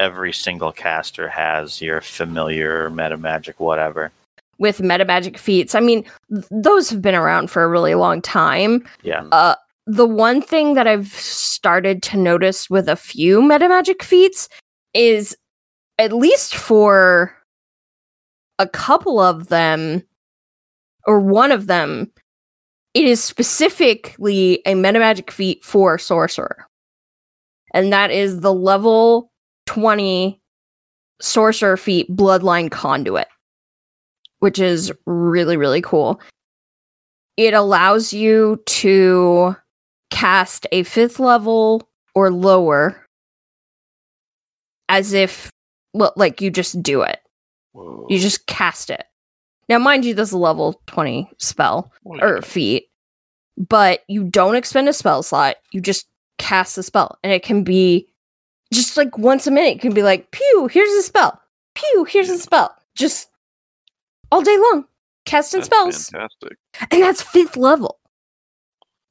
[0.00, 4.10] Every single caster has your familiar meta magic, whatever.
[4.58, 8.22] With meta magic feats, I mean, th- those have been around for a really long
[8.22, 8.86] time.
[9.02, 9.26] Yeah.
[9.32, 14.48] Uh, the one thing that I've started to notice with a few meta magic feats
[14.94, 15.36] is,
[15.98, 17.36] at least for
[18.58, 20.02] a couple of them,
[21.06, 22.12] or one of them,
[22.94, 26.66] it is specifically a meta magic feat for sorcerer,
[27.74, 29.32] and that is the level
[29.66, 30.40] twenty
[31.20, 33.28] sorcerer feat bloodline conduit,
[34.40, 36.20] which is really really cool.
[37.36, 39.56] It allows you to
[40.12, 43.04] cast a fifth level or lower
[44.90, 45.50] as if
[45.94, 47.18] well like you just do it.
[47.72, 48.06] Whoa.
[48.10, 49.04] you just cast it.
[49.70, 52.22] Now mind you this is a level 20 spell Wait.
[52.22, 52.88] or feat
[53.56, 55.56] but you don't expend a spell slot.
[55.70, 56.06] You just
[56.38, 58.06] cast the spell and it can be
[58.70, 61.40] just like once a minute it can be like pew here's a spell.
[61.74, 62.76] Pew here's a spell.
[62.94, 63.30] Just
[64.30, 64.84] all day long
[65.24, 66.10] casting That's spells.
[66.10, 66.58] Fantastic.
[66.90, 67.98] and that's fifth level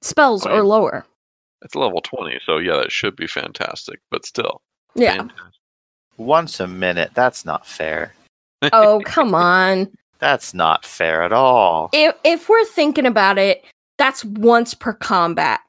[0.01, 1.05] spells or lower
[1.63, 4.61] It's level 20, so yeah, that should be fantastic, but still.
[4.95, 5.45] yeah fantastic.
[6.17, 7.11] Once a minute.
[7.13, 8.13] That's not fair.
[8.73, 11.89] oh come on That's not fair at all.
[11.93, 13.63] if if we're thinking about it
[13.97, 15.59] that's once per combat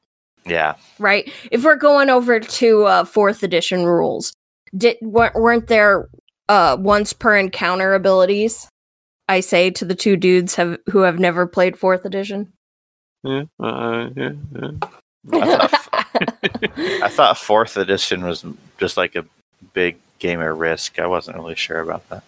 [0.45, 0.75] Yeah.
[0.99, 4.31] right if we're going over to uh fourth edition rules
[4.77, 6.07] did weren't weren't there
[6.49, 8.67] uh once per encounter abilities
[9.27, 12.51] i say to the two dudes have who have never played fourth edition
[13.23, 14.71] Yeah, uh, yeah, yeah.
[15.31, 16.05] I
[17.03, 18.45] I thought fourth edition was
[18.77, 19.25] just like a
[19.73, 20.99] big gamer risk.
[20.99, 22.23] I wasn't really sure about that.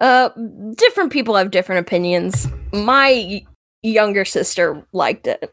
[0.00, 0.28] uh
[0.76, 3.42] different people have different opinions my
[3.82, 5.52] younger sister liked it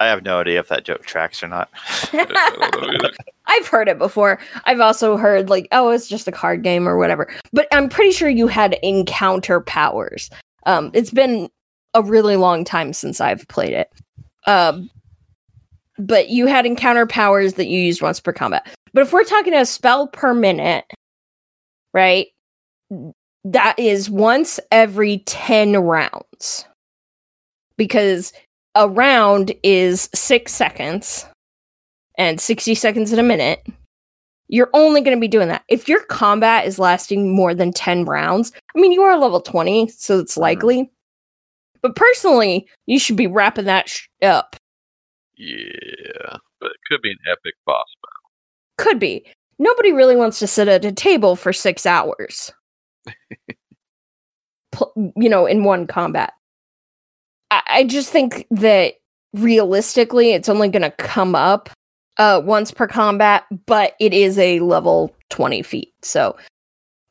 [0.00, 1.70] I have no idea if that joke tracks or not.
[2.12, 3.14] I don't know either.
[3.46, 4.40] I've heard it before.
[4.64, 7.32] I've also heard like, oh, it's just a card game or whatever.
[7.52, 10.30] But I'm pretty sure you had encounter powers.
[10.66, 11.48] Um, it's been
[11.94, 13.90] a really long time since I've played it.
[14.46, 14.90] Um,
[15.98, 18.66] but you had encounter powers that you used once per combat.
[18.92, 20.84] But if we're talking a spell per minute,
[21.92, 22.28] right?
[23.44, 26.66] That is once every 10 rounds.
[27.76, 28.32] Because
[28.74, 31.26] a round is six seconds
[32.16, 33.66] and 60 seconds in a minute,
[34.48, 35.64] you're only going to be doing that.
[35.68, 39.88] If your combat is lasting more than 10 rounds, I mean, you are level 20,
[39.88, 40.90] so it's likely.
[41.84, 44.56] But personally, you should be wrapping that sh- up.
[45.36, 48.30] Yeah, but it could be an epic boss battle.
[48.78, 49.26] Could be.
[49.58, 52.50] Nobody really wants to sit at a table for six hours.
[54.72, 56.32] Pl- you know, in one combat.
[57.50, 58.94] I, I just think that
[59.34, 61.68] realistically, it's only going to come up
[62.16, 65.92] uh, once per combat, but it is a level 20 feat.
[66.00, 66.34] So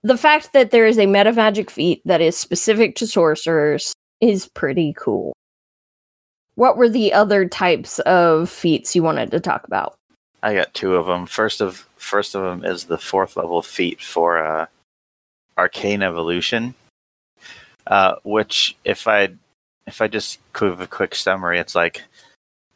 [0.02, 3.94] the fact that there is a meta magic feat that is specific to sorcerers
[4.24, 5.34] is pretty cool.
[6.56, 9.96] What were the other types of feats you wanted to talk about?
[10.42, 11.26] I got two of them.
[11.26, 14.66] First of first of them is the fourth level feat for uh,
[15.58, 16.74] arcane evolution,
[17.88, 19.30] uh, which if I
[19.88, 22.02] if I just give a quick summary, it's like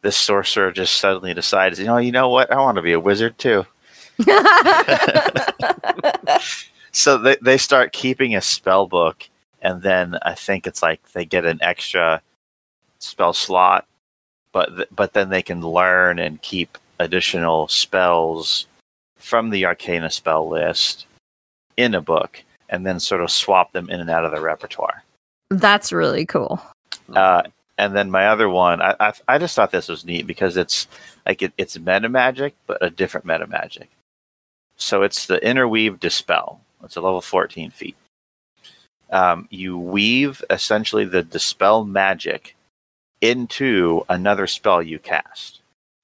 [0.01, 2.99] this sorcerer just suddenly decides, you know, you know what, I want to be a
[2.99, 3.65] wizard too.
[6.91, 9.29] so they, they start keeping a spell book
[9.67, 12.21] and then i think it's like they get an extra
[12.99, 13.85] spell slot
[14.53, 18.65] but th- but then they can learn and keep additional spells
[19.17, 21.05] from the arcana spell list
[21.75, 25.03] in a book and then sort of swap them in and out of the repertoire
[25.49, 26.59] That's really cool.
[27.13, 27.43] uh,
[27.77, 30.87] and then my other one, I, I I just thought this was neat because it's
[31.27, 33.87] like it, it's meta magic, but a different meta magic.
[34.77, 36.59] So it's the interweave dispel.
[36.83, 37.95] It's a level fourteen feat.
[39.09, 42.55] Um, you weave essentially the dispel magic
[43.21, 45.61] into another spell you cast.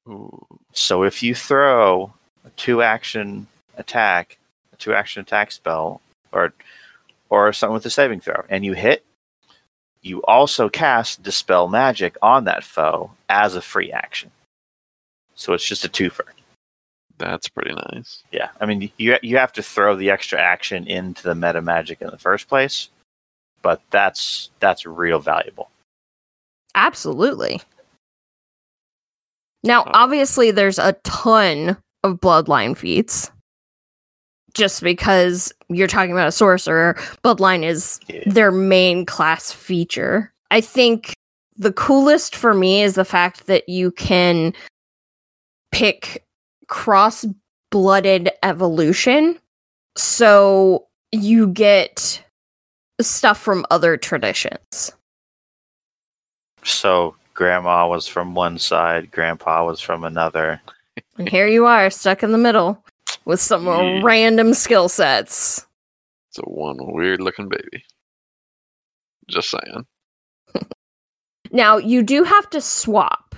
[0.08, 0.46] Ooh.
[0.72, 2.14] So if you throw
[2.46, 3.48] a two action
[3.78, 4.38] attack,
[4.74, 6.02] a two action attack spell,
[6.32, 6.54] or
[7.30, 9.04] or something with a saving throw, and you hit,
[10.02, 14.32] you also cast dispel magic on that foe as a free action.
[15.36, 16.28] So it's just a twofer.
[17.18, 18.24] That's pretty nice.
[18.32, 22.02] Yeah, I mean you you have to throw the extra action into the meta magic
[22.02, 22.90] in the first place,
[23.64, 25.70] but that's that's real valuable.
[26.76, 27.62] Absolutely.
[29.64, 29.92] Now, Oh.
[29.94, 33.32] obviously, there's a ton of bloodline feats.
[34.54, 38.22] Just because you're talking about a sorcerer, bloodline is Yeah.
[38.28, 40.32] their main class feature.
[40.52, 41.14] I think
[41.56, 44.54] the coolest for me is the fact that you can
[45.72, 46.24] pick
[46.68, 47.26] cross
[47.72, 49.40] blooded evolution.
[49.98, 52.23] So you get
[53.02, 54.92] stuff from other traditions.
[56.64, 60.62] So grandma was from one side, grandpa was from another.
[61.18, 62.84] And here you are, stuck in the middle
[63.26, 64.02] with some Yeah.
[64.04, 65.66] random skill sets.
[66.30, 67.84] It's a one weird looking baby.
[69.30, 69.86] Just saying.
[71.52, 73.36] Now, you do have to swap.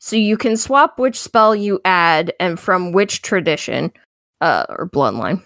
[0.00, 3.92] So you can swap which spell you add and from which tradition
[4.40, 5.42] uh, or bloodline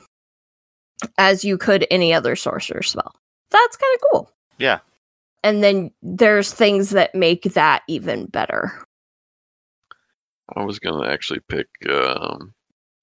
[1.19, 3.15] as you could any other sorcerer spell.
[3.51, 4.31] That's kind of cool.
[4.59, 4.79] Yeah.
[5.45, 8.73] And then there's things that make that even better.
[10.57, 12.53] I was gonna actually pick um,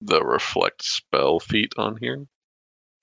[0.00, 2.26] the reflect spell feat on here.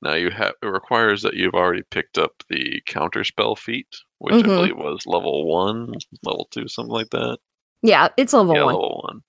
[0.02, 3.88] Now you have it requires that you've already picked up the counter spell feat,
[4.20, 4.39] which Mhm.
[4.39, 5.93] I believe was level one,
[6.24, 7.39] level two, something like that.
[7.82, 8.74] Yeah, it's level yeah, one.
[8.74, 9.22] level one.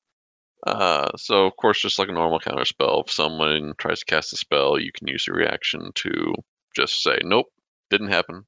[0.67, 4.33] Uh, so of course, just like a normal counter spell, if someone tries to cast
[4.33, 6.35] a spell, you can use your reaction to
[6.77, 7.47] just say, "Nope,
[7.91, 8.47] didn't happen."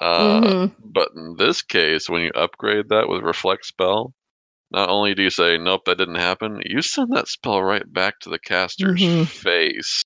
[0.00, 0.72] Uh, Mhm.
[0.78, 4.14] But in this case, when you upgrade that with reflect spell,
[4.70, 8.20] not only do you say, "Nope, that didn't happen," you send that spell right back
[8.20, 9.28] to the caster's Mhm.
[9.28, 10.02] face.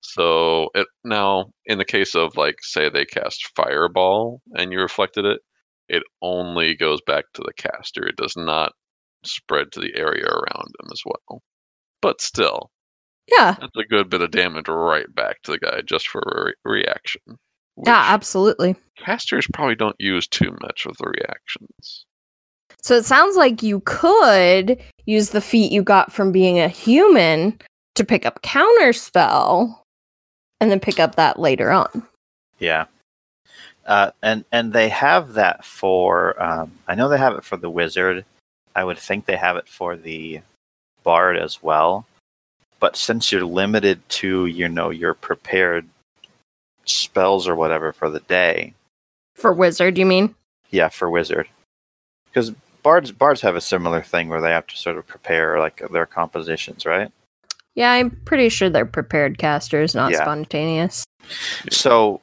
[0.00, 5.24] So it now, in the case of like, say they cast fireball and you reflected
[5.26, 5.40] it,
[5.88, 8.06] it only goes back to the caster.
[8.06, 8.72] It does not
[9.24, 11.40] spread to the area around them as well.
[12.02, 12.70] But still,
[13.28, 13.56] Yeah.
[13.60, 16.54] that's a good bit of damage right back to the guy just for a re-
[16.82, 17.22] reaction.
[17.84, 18.76] Yeah, absolutely.
[18.96, 22.06] Casters probably don't use too much of the reactions.
[22.82, 27.58] So it sounds like you could use the feat you got from being a human
[27.96, 29.82] to pick up counter spell
[30.60, 32.06] and then pick up that later on.
[32.58, 32.86] Yeah.
[33.84, 37.70] Uh, and and they have that for um, I know they have it for the
[37.70, 38.24] wizard.
[38.76, 40.40] I would think they have it for the
[41.02, 42.06] bard as well.
[42.78, 45.86] But since you're limited to you know your prepared
[46.84, 48.74] spells or whatever for the day,
[49.34, 50.34] For wizard, you mean?
[50.70, 51.48] yeah, for wizard,
[52.28, 52.50] because
[52.82, 56.06] bards bards have a similar thing where they have to sort of prepare like their
[56.06, 57.10] compositions, right?
[57.74, 60.22] Yeah, I'm pretty sure they're prepared casters, not Yeah.
[60.22, 61.04] spontaneous.
[61.70, 62.20] So,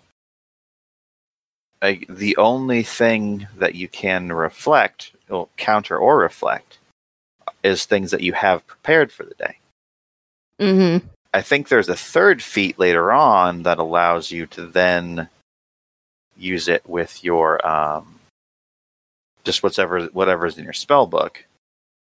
[1.82, 6.78] like, the only thing that you can reflect, or counter or reflect,
[7.64, 9.58] is things that you have prepared for the day.
[10.60, 11.08] Mm-hmm.
[11.34, 15.28] I think there's a third feat later on that allows you to then
[16.38, 18.20] use it with your um,
[19.44, 21.44] just whatever whatever's in your spell book.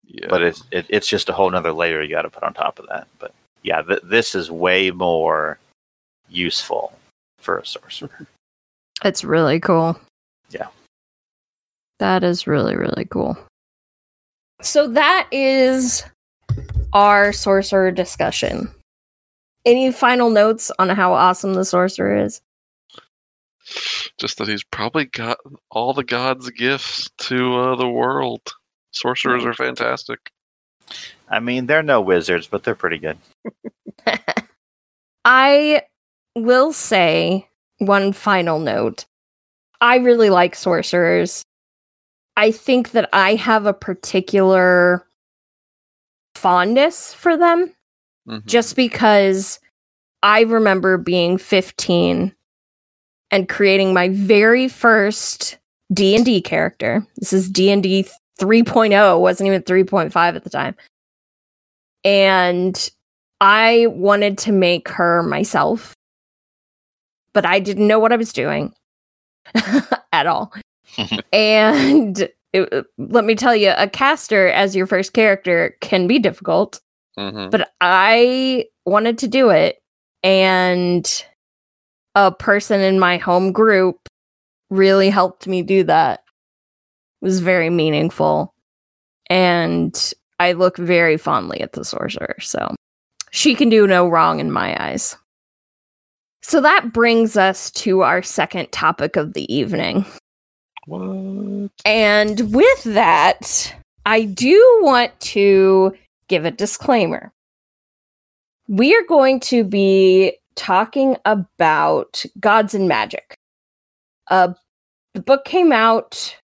[0.06, 0.26] Yeah.
[0.28, 2.78] But it's it, it's just a whole nother layer you got to put on top
[2.78, 3.08] of that.
[3.18, 3.32] But
[3.62, 5.58] yeah, th- this is way more
[6.28, 6.92] useful
[7.38, 8.26] for a sorcerer.
[9.04, 9.98] It's really cool.
[12.00, 12.20] Yeah.
[12.20, 13.36] That is really, really cool.
[14.62, 16.04] So that is
[16.92, 18.70] our sorcerer discussion.
[19.64, 22.40] Any final notes on how awesome the sorcerer is?
[24.18, 25.38] just that he's probably got
[25.70, 28.40] all the gods' gifts to uh, the world.
[28.92, 30.18] Sorcerers are fantastic.
[31.28, 33.18] I mean, they're no wizards, but they're pretty good.
[35.24, 35.82] I
[36.34, 39.04] will say one final note.
[39.80, 41.42] I really like sorcerers.
[42.36, 45.06] I think that I have a particular
[46.34, 47.72] fondness for them
[48.28, 48.44] Mhm.
[48.44, 49.58] just because
[50.22, 52.34] I remember being 15
[53.30, 55.58] and creating my very first
[55.92, 57.06] D&D character.
[57.16, 58.06] This is D&D
[58.38, 60.76] 3.0, wasn't even 3.5 at the time.
[62.04, 62.90] And
[63.40, 65.94] I wanted to make her myself,
[67.32, 68.74] but I didn't know what I was doing
[70.12, 70.52] at all.
[71.32, 76.80] and it, let me tell you, a caster as your first character can be difficult,
[77.18, 79.78] hmm but I wanted to do it.
[80.22, 81.24] And
[82.14, 84.08] a person in my home group
[84.70, 86.20] really helped me do that.
[87.22, 88.54] It was very meaningful.
[89.28, 92.36] And I look very fondly at the sorcerer.
[92.40, 92.74] So
[93.30, 95.16] she can do no wrong in my eyes.
[96.42, 100.06] So that brings us to our second topic of the evening.
[100.86, 101.70] What?
[101.84, 103.74] And with that,
[104.06, 105.94] I do want to
[106.28, 107.32] give a disclaimer.
[108.68, 113.36] We are going to be talking about Gods and Magic.
[114.28, 114.54] Uh,
[115.14, 116.36] the book came out,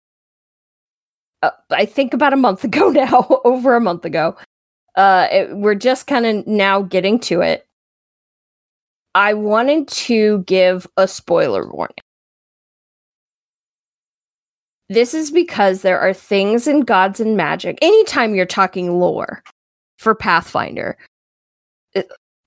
[1.43, 4.37] uh, I think, about a month ago now, over a month ago.
[4.95, 7.67] Uh, it, we're just kind of now getting to it.
[9.15, 12.02] I wanted to give a spoiler warning.
[14.93, 17.79] This is because there are things in Gods and Magic.
[17.81, 19.43] Anytime you're talking lore
[19.99, 20.99] for Pathfinder,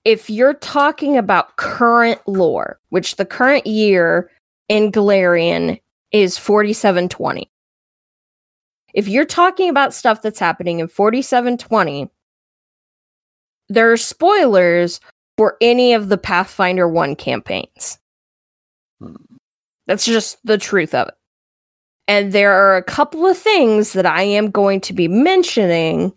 [0.04, 4.30] if you're talking about current lore, which the current year
[4.68, 5.80] in Golarion
[6.12, 7.50] is 4720.
[8.94, 12.08] If you're talking about stuff that's happening in 4720,
[13.68, 15.00] there are spoilers
[15.36, 17.98] for any of the Pathfinder 1 campaigns.
[19.00, 19.16] Hmm.
[19.86, 21.14] That's just the truth of it.
[22.08, 26.12] And there are a couple of things that I am going to be mentioning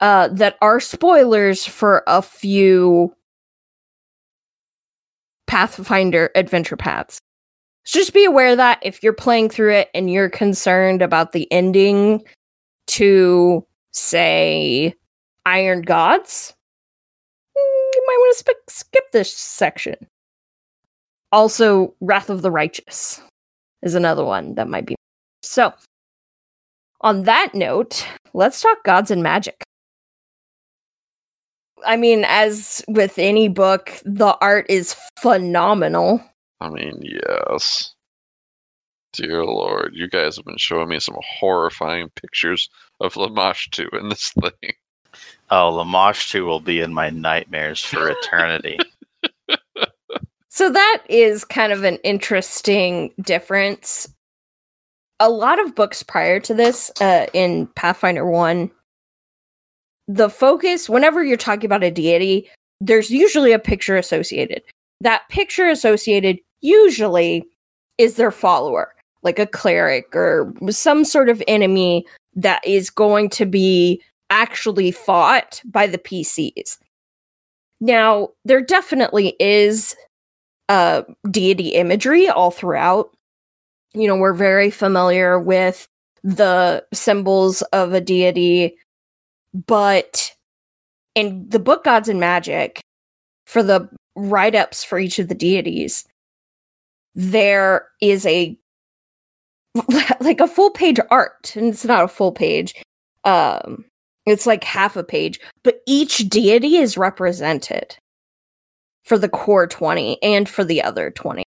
[0.00, 3.14] uh, that are spoilers for a few
[5.46, 7.20] Pathfinder adventure paths.
[7.84, 11.50] So just be aware that if you're playing through it and you're concerned about the
[11.52, 12.22] ending
[12.86, 14.94] to, say,
[15.46, 16.54] Iron Gods,
[17.56, 19.96] mm, you might want to sp- skip this section.
[21.32, 23.20] Also, Wrath of the Righteous
[23.82, 24.94] is another one that might be.
[25.42, 25.72] So,
[27.00, 29.62] on that note, let's talk gods and magic.
[31.86, 36.22] I mean, as with any book, the art is phenomenal.
[36.60, 37.94] I mean, yes.
[39.14, 42.68] Dear Lord, you guys have been showing me some horrifying pictures
[43.00, 44.72] of Lamashtu in this thing.
[45.50, 48.78] Oh, Lamashtu will be in my nightmares for eternity.
[50.52, 54.12] So that is kind of an interesting difference.
[55.20, 58.70] A lot of books prior to this, uh, in Pathfinder 1,
[60.08, 62.50] the focus, whenever you're talking about a deity,
[62.80, 64.62] there's usually a picture associated.
[65.00, 67.46] That picture associated usually
[67.98, 73.46] is their follower, like a cleric or some sort of enemy that is going to
[73.46, 76.78] be actually fought by the PCs.
[77.80, 79.94] Now, there definitely is
[80.68, 83.14] uh, deity imagery all throughout.
[83.94, 85.88] You know, we're very familiar with
[86.22, 88.76] the symbols of a deity,
[89.66, 90.32] but
[91.14, 92.80] in the book Gods and Magic,
[93.46, 96.04] for the write ups for each of the deities,
[97.14, 98.56] there is a
[100.20, 102.74] like a full page art, and it's not a full page.
[103.24, 103.84] Um,
[104.26, 107.96] it's like half a page, but each deity is represented
[109.04, 111.42] for the core 20 and for the other 20.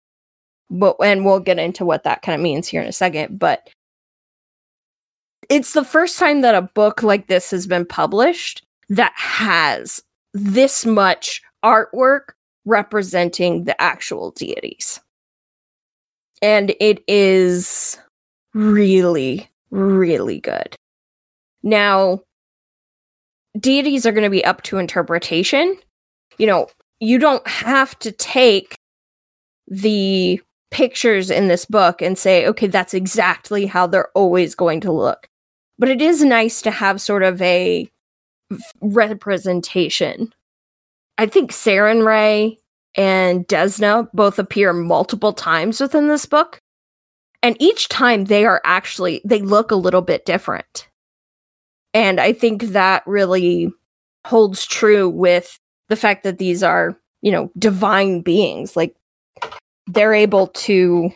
[0.72, 3.68] But and we'll get into what that kind of means here in a second, but
[5.50, 10.02] it's the first time that a book like this has been published that has
[10.32, 12.30] this much artwork
[12.64, 14.98] representing the actual deities.
[16.40, 17.98] And it is
[18.54, 20.74] really, really good.
[21.62, 22.22] Now,
[23.60, 25.76] deities are going to be up to interpretation.
[26.38, 26.68] You know,
[26.98, 28.74] you don't have to take
[29.68, 30.40] the
[30.72, 35.28] pictures in this book and say, okay, that's exactly how they're always going to look.
[35.78, 37.90] But it is nice to have sort of a
[38.80, 40.32] representation.
[41.18, 42.58] I think Sarenrae
[42.94, 46.58] and Desna both appear multiple times within this book.
[47.42, 50.88] And each time they are actually, they look a little bit different.
[51.94, 53.72] And I think that really
[54.26, 55.58] holds true with
[55.88, 58.76] the fact that these are, you know, divine beings.
[58.76, 58.94] Like
[59.86, 61.10] they're able to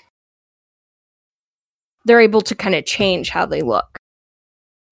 [2.04, 3.98] they're able to kind of change how they look.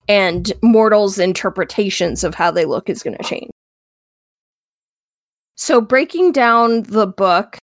[0.09, 3.51] And mortals' interpretations of how they look is going to change.
[5.57, 7.57] So breaking down the book,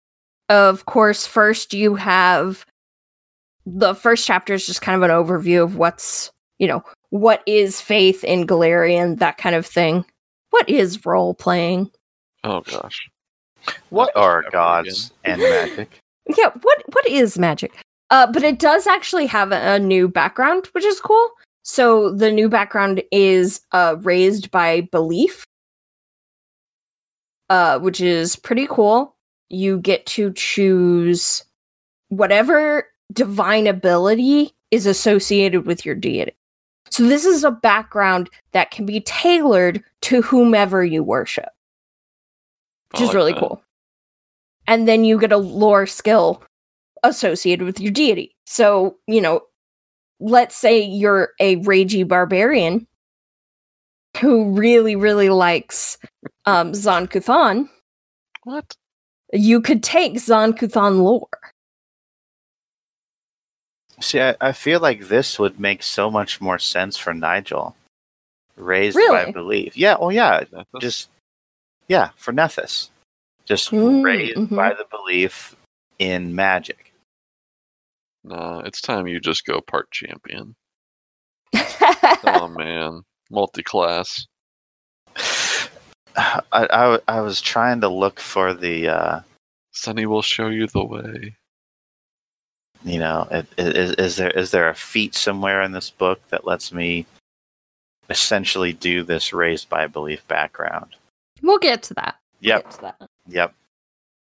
[0.47, 2.65] of course, first you have
[3.65, 7.81] the first chapter is just kind of an overview of what's, you know, what is
[7.81, 10.05] faith in Golarion, that kind of thing.
[10.51, 11.91] What is role playing?
[12.43, 13.09] Oh gosh.
[13.89, 15.99] What are ever gods and magic?
[16.37, 17.73] Yeah, what what is magic?
[18.11, 21.27] Uh, but it does actually have a, a new background, which is cool.
[21.63, 25.47] So the new background is uh, raised by belief,
[27.49, 29.15] uh, which is pretty cool.
[29.49, 31.43] You get to choose
[32.09, 36.33] whatever divine ability is associated with your deity.
[36.91, 41.49] So this is a background that can be tailored to whomever you worship,
[42.91, 43.39] which I is really that.
[43.39, 43.61] cool.
[44.67, 46.43] And then you get a lore skill
[47.03, 48.35] associated with your deity.
[48.45, 49.41] So, you know,
[50.19, 52.85] let's say you're a ragey barbarian
[54.19, 55.97] who really, really likes
[56.45, 57.69] um, Zon-Kuthon,
[58.43, 58.75] What?
[59.31, 61.27] you could take Zon-Kuthon lore.
[64.01, 67.75] See, I, I feel like this would make so much more sense for Nigel.
[68.55, 69.25] Raised Really?
[69.25, 69.77] by belief.
[69.77, 70.43] Yeah, oh yeah.
[70.79, 71.09] Just
[71.89, 72.87] yeah, for Nethys.
[73.45, 74.55] Just Mm, raised mhm.
[74.55, 75.55] by the belief
[75.99, 76.93] in magic.
[78.23, 80.55] No, it's time you just go part champion.
[82.23, 84.25] Oh man, multi-class.
[86.15, 89.19] I, I, I was trying to look for the uh,
[89.71, 91.35] Sunny will show you the way.
[92.83, 96.19] you know i- i- is, is there is there a feat somewhere in this book
[96.29, 97.05] that lets me
[98.09, 100.95] essentially do this raised by belief background
[101.41, 102.15] we'll get to that.
[102.41, 103.09] We'll yep get to that.
[103.27, 103.53] yep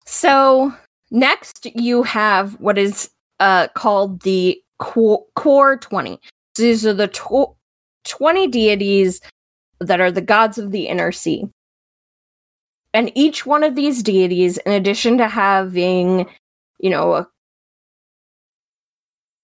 [0.07, 0.73] So
[1.11, 3.11] next you have what is
[3.41, 6.19] uh called the core, core 20.
[6.57, 7.57] So these are the tw-
[8.05, 9.21] 20 deities
[9.81, 11.45] that are the gods of the inner sea.
[12.95, 16.29] And each one of these deities in addition to having,
[16.79, 17.29] you know, a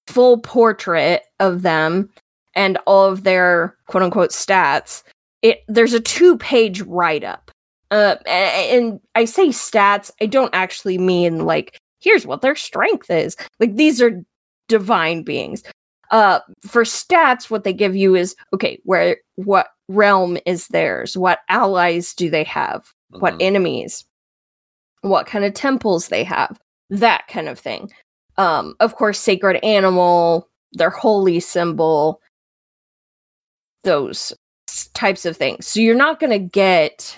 [0.06, 2.10] full portrait of them
[2.54, 5.02] and all of their quote unquote stats,
[5.42, 7.50] it there's a two-page write-up
[7.90, 13.36] uh, and I say stats, I don't actually mean like here's what their strength is.
[13.60, 14.22] Like these are
[14.68, 15.62] divine beings.
[16.10, 21.16] Uh, for stats, what they give you is okay, where what realm is theirs?
[21.16, 22.92] What allies do they have?
[23.10, 23.42] What Mhm.
[23.42, 24.04] enemies?
[25.02, 26.58] What kind of temples they have?
[26.90, 27.90] That kind of thing.
[28.36, 32.20] Um, of course, sacred animal, their holy symbol,
[33.84, 34.34] those
[34.94, 35.66] types of things.
[35.66, 37.16] So you're not going to get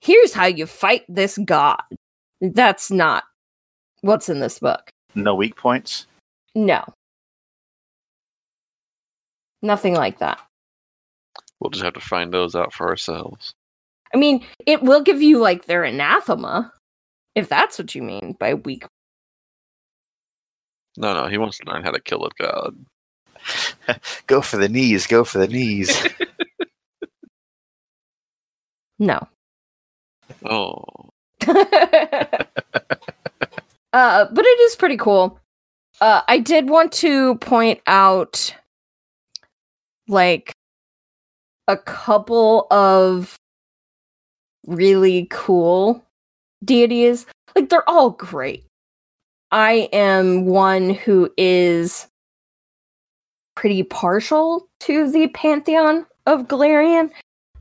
[0.00, 1.82] here's how you fight this god.
[2.40, 3.24] That's not
[4.02, 4.90] what's in this book.
[5.14, 6.06] no weak points
[6.54, 6.84] No.
[9.62, 10.38] Nothing like that.
[11.58, 13.52] We'll just have to find those out for ourselves.
[14.14, 16.72] I mean, it will give you like their anathema,
[17.34, 18.86] if that's what you mean by weak.
[20.96, 22.76] No, no, he wants to learn how to kill a god.
[24.26, 26.06] go for the knees go for the knees
[28.98, 29.28] No.
[30.44, 30.84] Oh,
[31.46, 32.46] uh,
[33.92, 35.38] but it is pretty cool.
[36.00, 38.54] Uh, I did want to point out,
[40.06, 40.52] like,
[41.66, 43.36] a couple of
[44.66, 46.04] really cool
[46.64, 47.26] deities.
[47.56, 48.64] Like, they're all great.
[49.50, 52.06] I am one who is
[53.56, 57.10] pretty partial to the pantheon of Golarion.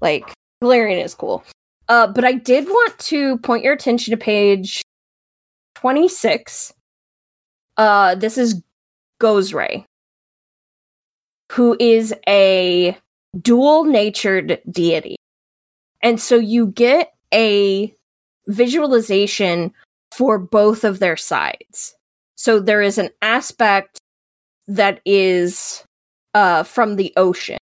[0.02, 0.32] Like,
[0.64, 1.44] Golarion is cool.
[1.90, 4.82] Uh, but I did want to point your attention to page
[5.76, 6.74] 26.
[7.78, 8.62] Uh, this is
[9.22, 9.86] Gozreh,
[11.52, 12.98] who is a
[13.40, 15.16] dual natured deity.
[16.02, 17.94] And so you get a
[18.48, 19.74] visualization
[20.12, 21.96] for both of their sides.
[22.36, 24.00] So there is an aspect
[24.68, 25.84] that is
[26.34, 27.58] uh, from the ocean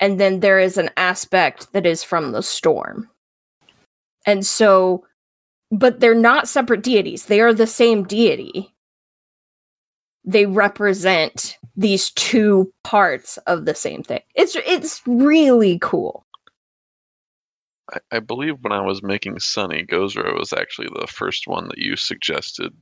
[0.00, 3.08] and then there is an aspect that is from the storm.
[4.26, 5.04] And so,
[5.70, 8.72] but they're not separate deities, they are the same deity.
[10.24, 14.20] They represent these two parts of the same thing.
[14.34, 16.26] It's it's really cool.
[17.92, 21.78] I, I believe when I was making Sunny, Gozreh was actually the first one that
[21.78, 22.72] you suggested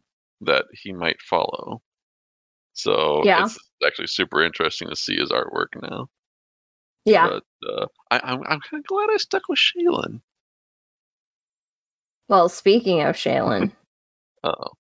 [0.41, 1.83] that he might follow.
[2.73, 3.45] So Yeah.
[3.45, 6.09] it's actually super interesting to see his artwork now.
[7.05, 7.29] Yeah.
[7.29, 10.21] But uh, I, I'm I'm kind of glad I stuck with Shelyn.
[12.29, 13.73] Well, speaking of Shelyn,
[14.45, 14.73] Oh,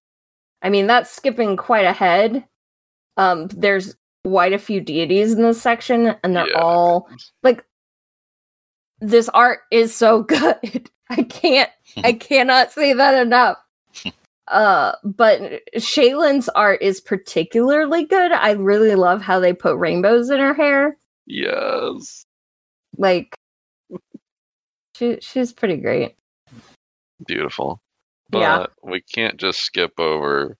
[0.62, 2.45] I mean that's skipping quite ahead.
[3.16, 3.95] Um, there's
[4.25, 6.61] quite a few deities in this section, and they're Yeah.
[6.61, 7.09] all
[7.43, 7.64] like
[9.01, 10.91] this art is so good.
[11.11, 11.70] I can't
[12.03, 13.59] I cannot say that enough.
[14.49, 18.33] Uh but Shelyn's art is particularly good.
[18.33, 20.97] I really love how they put rainbows in her hair.
[21.27, 22.25] Yes.
[22.97, 23.35] Like
[24.97, 26.16] she she's pretty great.
[27.27, 27.81] Beautiful.
[28.31, 28.66] But Yeah.
[28.83, 30.57] we can't just skip over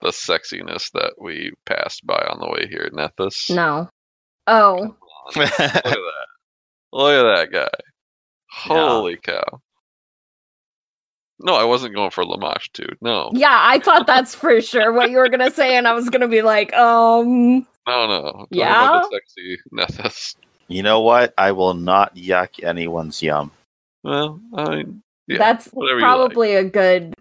[0.00, 3.54] the sexiness that we passed by on the way here, Nethys.
[3.54, 3.88] No.
[4.46, 4.96] Oh,
[5.36, 5.96] Look at that.
[6.92, 7.68] Look at that guy.
[8.50, 9.60] Holy cow.
[11.42, 12.96] No, I wasn't going for Lamash, dude.
[13.00, 13.30] No.
[13.32, 16.28] yeah, I thought that's for sure what you were gonna say, and I was gonna
[16.28, 18.22] be like, um, No, no.
[18.32, 18.88] Talking Yeah?
[18.98, 20.36] about the sexy Nethys.
[20.68, 21.32] you know what?
[21.38, 23.50] I will not yuck anyone's yum.
[24.02, 26.10] Well, I mean, yeah, that's whatever you like.
[26.10, 27.14] probably a good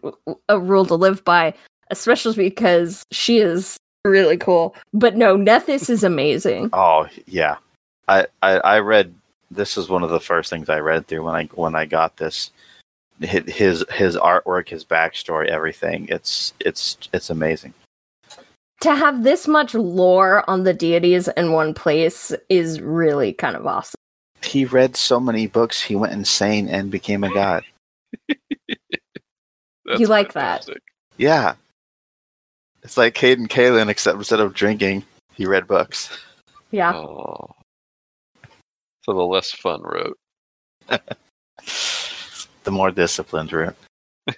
[0.48, 1.54] a rule to live by,
[1.92, 4.76] especially because she is really cool.
[4.94, 6.70] But no, Nethys is amazing.
[6.74, 7.58] Oh yeah,
[8.08, 9.14] I, I I read.
[9.52, 12.18] This is one of the first things I read through when I when I got
[12.18, 12.52] this.
[13.22, 16.08] Hi- His his artwork, his backstory, everything.
[16.10, 17.74] It's it's it's amazing.
[18.82, 23.66] to have this much lore on the deities in one place is really kind of
[23.68, 23.96] awesome.
[24.42, 27.64] He read so many books, he went insane and became a god.
[29.98, 30.68] You like that.
[31.18, 31.56] Yeah,
[32.84, 35.04] it's like Cayden Cailean, except instead of drinking,
[35.34, 36.16] he read books.
[36.70, 36.94] Yeah.
[36.94, 37.50] Oh.
[39.04, 40.18] So the less fun route.
[42.70, 43.76] the more disciplined route.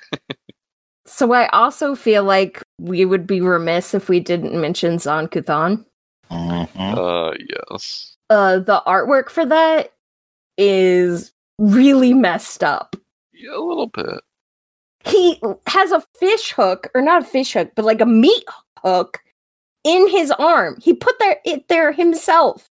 [1.07, 5.84] So I also feel like we would be remiss if we didn't mention Zon-Kuthon.
[6.32, 6.97] Mhm.
[6.97, 7.36] Uh,
[7.69, 8.15] yes.
[8.29, 9.91] Uh, the artwork for that
[10.57, 12.95] is really messed up.
[13.34, 14.21] Yeah, a little bit.
[15.03, 18.45] He has a fish hook, or not a fish hook, but like a meat
[18.82, 19.21] hook
[19.84, 20.77] in his arm.
[20.82, 22.69] He put there it there himself.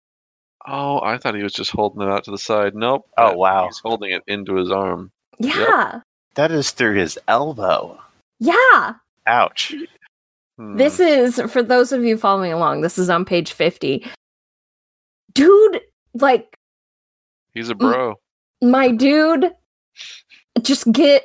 [0.65, 2.73] Oh, I thought he was just holding it out to the side.
[2.73, 3.05] Nope.
[3.15, 3.67] Oh, wow.
[3.67, 5.11] He's holding it into his arm.
[5.39, 6.01] Yeah.
[6.35, 7.99] That is through his elbow.
[8.39, 8.95] Yeah.
[9.27, 9.73] Ouch.
[10.57, 10.77] Hmm.
[10.77, 12.81] This is for those of you following along.
[12.81, 14.05] This is on page 50.
[15.33, 15.81] Dude,
[16.13, 16.53] like
[17.53, 18.15] He's a bro.
[18.61, 19.51] my dude
[20.61, 21.23] just get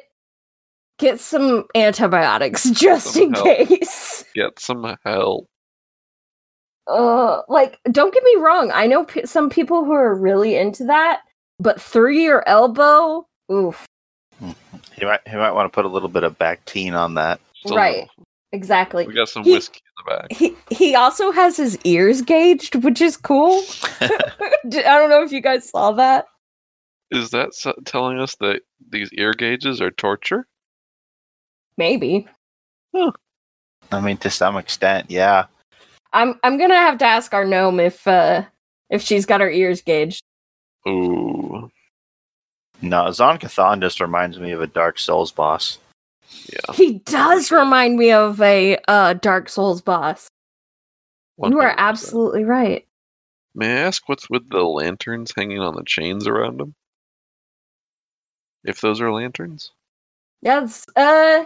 [0.99, 3.45] get some antibiotics just Some in help.
[3.47, 4.25] case.
[4.35, 5.47] Get some help.
[6.87, 8.71] Uh like don't get me wrong.
[8.73, 11.21] I know p- some people who are really into that,
[11.59, 13.85] but through your elbow, oof.
[14.99, 17.41] He might he might want to put a little bit of Bactine on that.
[17.63, 17.95] Just Right.
[18.01, 18.11] little.
[18.53, 19.07] Exactly.
[19.07, 20.33] We got some He- whiskey in the back.
[20.33, 23.63] He he also has his ears gauged, which is cool.
[24.01, 24.09] I
[24.71, 26.27] don't know if you guys saw that.
[27.11, 30.47] Is that s- telling us that these ear gauges are torture?
[31.77, 32.27] Maybe.
[32.95, 35.47] I mean, to some extent, yeah.
[36.13, 38.43] I'm I'm gonna have to ask our gnome if uh
[38.91, 40.23] if she's got her ears gauged.
[40.89, 41.71] Ooh.
[42.81, 45.79] No, Zon-Kuthon just reminds me of a Dark Souls boss.
[46.53, 46.75] Yeah.
[46.75, 50.29] He does remind me of a uh Dark Souls boss.
[51.43, 52.87] You are absolutely right.
[53.55, 56.75] May I ask what's with the lanterns hanging on the chains around them?
[58.65, 59.73] If those are lanterns?
[60.43, 61.45] That's uh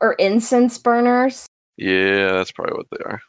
[0.00, 1.46] or incense burners.
[1.76, 3.20] Yeah, that's probably what they are.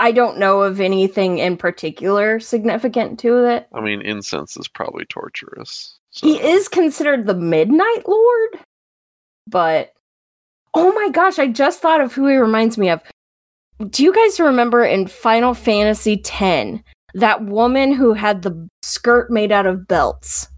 [0.00, 3.68] I don't know of anything in particular significant to it.
[3.74, 5.98] I mean, incense is probably torturous.
[6.10, 6.26] So.
[6.26, 8.58] He is considered the Midnight Lord,
[9.46, 9.92] but
[10.72, 13.02] oh my gosh, I just thought of who he reminds me of.
[13.90, 16.82] Do you guys remember in Final Fantasy X
[17.12, 20.48] that woman who had the skirt made out of belts?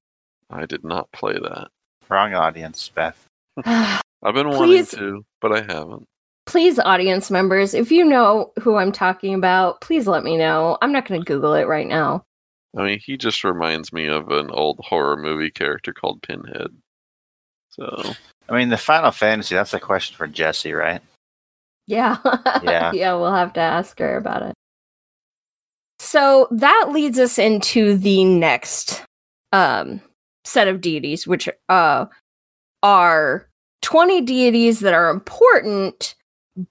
[0.51, 1.69] I did not play that.
[2.09, 3.27] Wrong audience, Beth.
[3.65, 4.53] I've been Please.
[4.53, 6.07] wanting to, but I haven't.
[6.47, 10.79] Please, audience members, if you know who I'm talking about, please let me know.
[10.83, 12.25] I'm not going to Google it right now.
[12.77, 16.69] I mean, he just reminds me of an old horror movie character called Pinhead.
[17.71, 18.13] So,
[18.49, 21.01] I mean, the Final Fantasy, that's a question for Jesse, right?
[21.87, 22.17] Yeah.
[22.63, 22.93] Yeah.
[22.93, 24.55] yeah, we'll have to ask her about it.
[25.99, 29.05] So that leads us into the next
[29.53, 30.01] um
[30.45, 32.07] set of deities, which uh
[32.83, 33.49] are
[33.83, 36.15] 20 deities that are important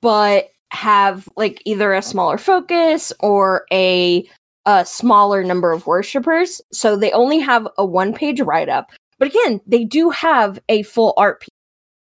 [0.01, 4.27] but have like either a smaller focus or a
[4.65, 6.61] a smaller number of worshippers.
[6.71, 8.91] So they only have a one page write up.
[9.17, 11.49] But again, they do have a full art piece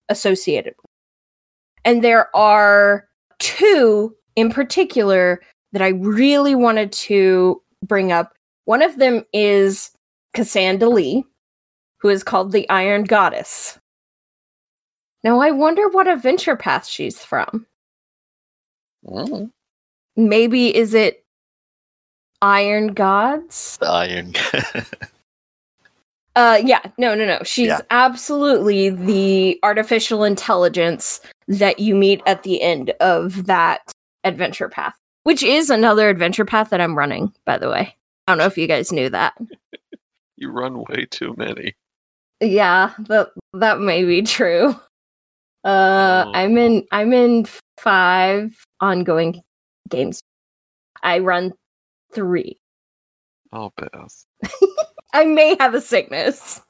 [0.08, 0.74] associated
[1.84, 3.06] and there are
[3.38, 5.40] two in particular
[5.72, 8.34] that I really wanted to bring up.
[8.64, 9.90] One of them is
[10.34, 11.24] Casandalee,
[12.00, 13.78] who is called the Iron Goddess.
[15.24, 17.66] Now, I wonder what adventure path she's from.
[19.06, 19.50] mm,
[20.16, 21.24] Maybe is it
[22.42, 23.78] Iron Gods?
[23.80, 24.34] The Iron.
[26.36, 27.38] Uh, yeah, no, no, no.
[27.44, 27.80] She's Yeah.
[27.92, 33.92] absolutely the artificial intelligence that you meet at the end of that
[34.24, 37.94] adventure path, which is another adventure path that I'm running, by the way.
[38.26, 39.34] I don't know if you guys knew that.
[40.36, 41.76] You run way too many.
[42.40, 44.74] Yeah, that that may be true.
[45.64, 46.32] Uh, Oh.
[46.34, 47.46] I'm in I'm in
[47.78, 49.42] five ongoing
[49.88, 50.20] games.
[51.02, 51.52] I run
[52.12, 52.58] three.
[53.56, 54.24] Oh, Beth.
[55.12, 56.60] I may have a sickness.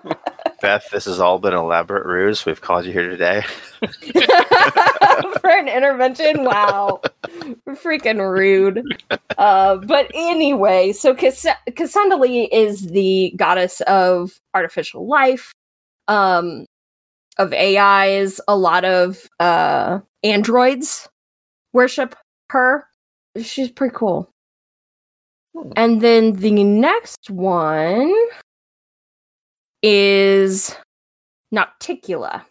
[0.60, 2.44] Beth, this has all been an elaborate ruse.
[2.44, 3.42] We've called you here today.
[5.40, 6.42] for an intervention.
[6.44, 7.00] Wow,
[7.68, 8.82] freaking rude.
[9.38, 11.46] Uh, but anyway, so Cass-
[11.76, 15.52] Cassandra is the goddess of artificial life,
[16.08, 16.66] um,
[17.38, 18.40] of AIs.
[18.48, 21.08] A lot of uh, androids
[21.72, 22.14] worship
[22.50, 22.86] her.
[23.40, 24.30] She's pretty cool.
[25.56, 25.70] Hmm.
[25.76, 28.12] And then the next one
[29.82, 30.76] is
[31.54, 32.44] Nocticula.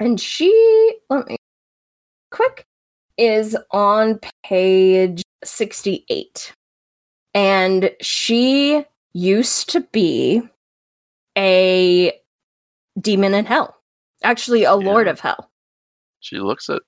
[0.00, 1.36] And she, let me
[2.30, 2.64] quick,
[3.16, 6.52] is on page 68.
[7.34, 10.42] And she used to be
[11.36, 12.12] a
[13.00, 13.76] demon in hell.
[14.24, 15.50] Actually, a lord of hell.
[16.20, 16.82] She looks it.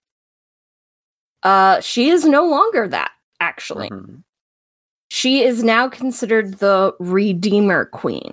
[1.43, 3.89] Uh, she is no longer that, actually.
[3.91, 4.23] Mhm.
[5.11, 8.33] She is now considered the Redeemer Queen.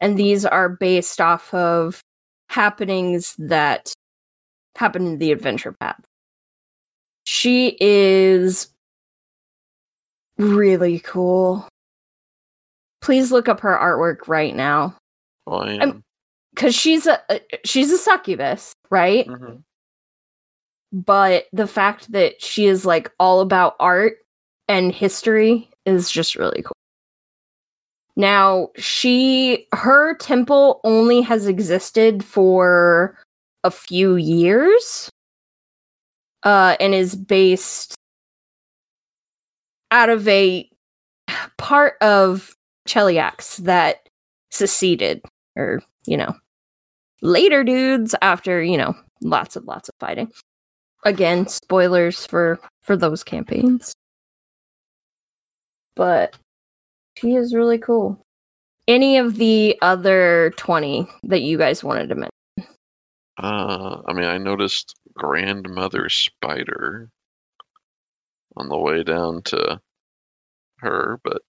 [0.00, 2.00] And these are based off of
[2.50, 3.92] happenings that
[4.76, 6.00] happen in the adventure path.
[7.24, 8.68] She is
[10.38, 11.66] really cool.
[13.00, 14.96] Please look up her artwork right now
[15.46, 16.02] Oh, I I'm-
[16.56, 19.26] cuz she's a uh, she's a succubus, right?
[19.28, 19.62] Mhm.
[20.92, 24.18] But the fact that she is like all about art
[24.68, 26.72] and history is just really cool.
[28.16, 33.16] Now, she her temple only has existed for
[33.64, 35.10] a few years
[36.42, 37.94] uh and is based
[39.90, 40.68] out of a
[41.58, 42.54] part of
[42.88, 44.08] Cheliax that
[44.50, 45.22] seceded
[45.56, 46.34] or, you know,
[47.22, 50.30] later dudes after, you know, lots of lots of fighting.
[51.04, 53.92] Again, spoilers for for those campaigns.
[55.94, 56.36] But
[57.16, 58.20] she is really cool.
[58.88, 62.30] Any of the other 20 that you guys wanted to mention?
[63.38, 67.08] Uh, I mean, I noticed Grandmother Spider
[68.56, 69.80] on the way down to
[70.78, 71.42] her, but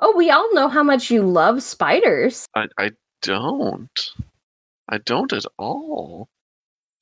[0.00, 2.46] Oh, we all know how much you love spiders.
[2.54, 2.90] I, I
[3.22, 4.10] don't.
[4.88, 6.28] I don't at all.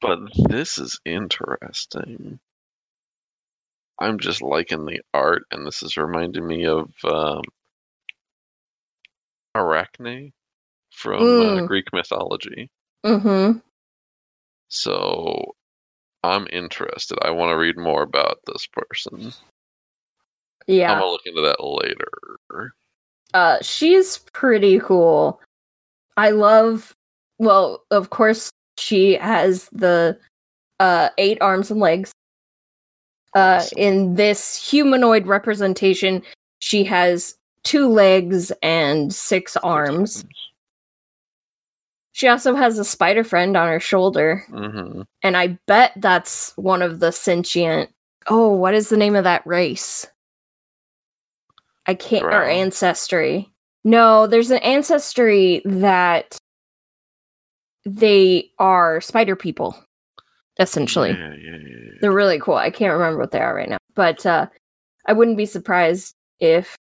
[0.00, 0.18] But
[0.48, 2.38] this is interesting.
[3.98, 7.42] I'm just liking the art, and this is reminding me of um,
[9.54, 10.32] Arachne
[10.90, 11.66] from uh, Mm.
[11.66, 12.70] Greek mythology.
[13.04, 13.58] Mm-hmm.
[14.68, 15.54] So
[16.22, 17.18] I'm interested.
[17.22, 19.20] I want to read more about this person.
[19.22, 20.92] Yeah.
[20.92, 20.98] I'm Yeah.
[21.00, 22.74] gonna look into that later.
[23.34, 25.40] Uh she's pretty cool.
[26.16, 26.94] I love
[27.38, 30.18] well, of course she has the
[30.80, 32.12] uh eight arms and legs.
[33.34, 36.22] Uh in this humanoid representation,
[36.58, 40.24] she has two legs and six arms.
[42.12, 45.02] She also has a spider friend on her shoulder, Mm-hmm.
[45.22, 47.90] and I bet that's one of the sentient.
[48.28, 50.06] Oh, what is the name of that race?
[51.86, 52.24] I can't.
[52.24, 52.46] Or Drow.
[52.48, 53.52] ancestry.
[53.84, 56.38] No, there's an ancestry that
[57.86, 59.78] they are spider people,
[60.58, 61.10] essentially.
[61.10, 61.90] Yeah, yeah, yeah, yeah.
[62.00, 62.56] They're really cool.
[62.56, 64.48] I can't remember what they are right now, but uh,
[65.06, 66.76] I wouldn't be surprised if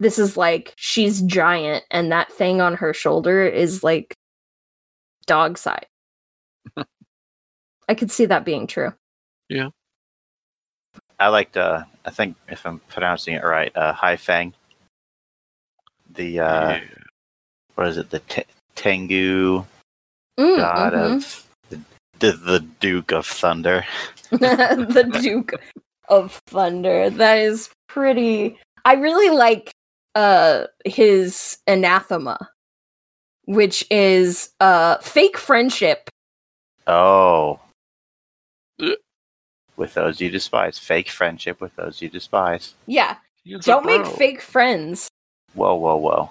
[0.00, 4.14] this is like she's giant and that thing on her shoulder is like
[5.26, 5.86] dog size.
[7.88, 8.92] I could see that being true.
[9.48, 9.70] Yeah.
[11.20, 14.52] I liked, uh, I think if I'm pronouncing it right, uh, Hei Feng.
[16.10, 16.80] The, uh, Yeah.
[17.74, 18.10] what is it?
[18.10, 18.44] The T-
[18.78, 19.64] Tengu
[20.38, 21.16] Mm, god mhm.
[21.16, 21.80] of the,
[22.20, 23.84] the, the Duke of Thunder.
[24.30, 25.52] the Duke
[26.08, 27.10] of Thunder.
[27.10, 28.56] That is pretty.
[28.84, 29.72] I really like
[30.14, 32.38] uh his anathema,
[33.46, 36.08] which is uh fake friendship.
[36.86, 37.58] Oh.
[39.76, 40.78] With those you despise.
[40.78, 42.74] Fake friendship with those you despise.
[42.86, 45.08] Yeah, He is a don't make fake friends.
[45.54, 46.30] Whoa, whoa, whoa.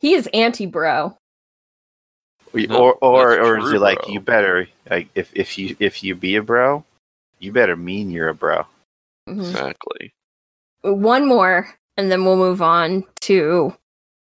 [0.00, 1.16] He is anti-bro.
[2.54, 4.12] No, or or that's or is true, it like bro.
[4.12, 6.84] you better like if if you if you be a bro,
[7.38, 8.64] you better mean you're a bro.
[9.28, 9.40] Mhm.
[9.40, 10.14] Exactly.
[10.82, 13.74] One more, and then we'll move on to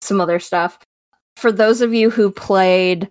[0.02, 0.78] some other stuff.
[1.36, 3.08] For those of you who played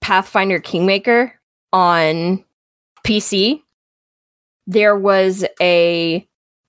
[0.00, 1.38] Pathfinder Kingmaker
[1.72, 2.44] on
[3.04, 3.62] PC,
[4.66, 6.26] there was a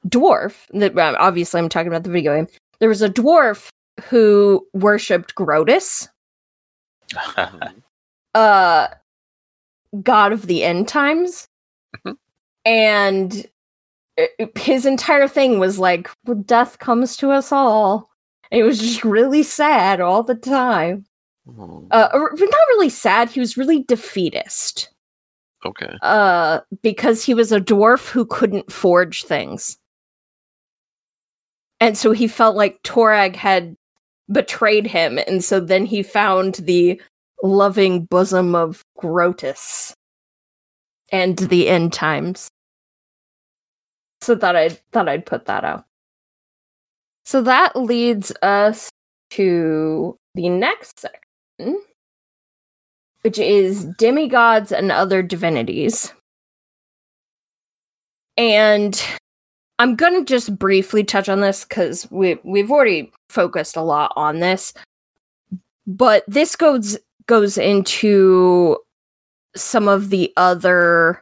[0.07, 2.47] dwarf that well, obviously I'm talking about the video game.
[2.83, 3.69] There was a dwarf
[4.09, 6.09] who worshipped Groetus,
[8.35, 8.87] uh
[10.03, 11.47] god of the end times.
[12.05, 12.17] Mhm.
[12.65, 13.45] and
[14.19, 18.09] i- his entire thing was like well, death comes to us all.
[18.51, 21.05] And it was just really sad all the time.
[21.47, 24.89] Oh, Uh or- not really sad, he was really defeatist.
[25.65, 25.95] okay.
[26.01, 29.77] uh because he was a dwarf who couldn't forge things
[31.79, 33.75] and so he felt like torag had
[34.31, 36.99] betrayed him and so then he found the
[37.41, 39.93] loving bosom of Groetus
[41.11, 42.47] and the end times
[44.21, 45.83] so that i thought i'd put that out
[47.25, 48.89] so that leads us
[49.29, 51.81] to the next section
[53.23, 56.13] which is demigods and other divinities.
[58.37, 59.01] And
[59.79, 64.13] I'm going to just briefly touch on this cuz we we've already focused a lot
[64.15, 64.73] on this.
[65.87, 66.97] But this goes
[67.27, 68.77] goes into
[69.55, 71.21] some of the other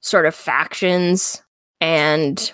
[0.00, 1.42] sort of factions
[1.80, 2.52] and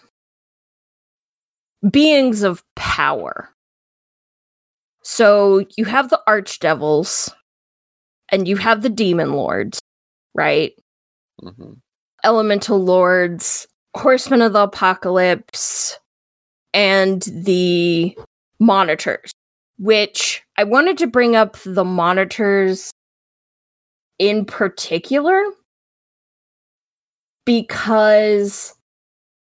[1.90, 3.48] beings of power.
[5.02, 7.32] So you have the archdevils,
[8.30, 9.80] and you have the demon lords,
[10.34, 10.72] right?
[11.40, 11.74] hmm
[12.24, 15.98] Elemental lords, horsemen of the apocalypse,
[16.72, 18.16] and the
[18.58, 19.32] monitors.
[19.78, 22.92] Which I wanted to bring up the monitors
[24.18, 25.42] in particular
[27.44, 28.74] because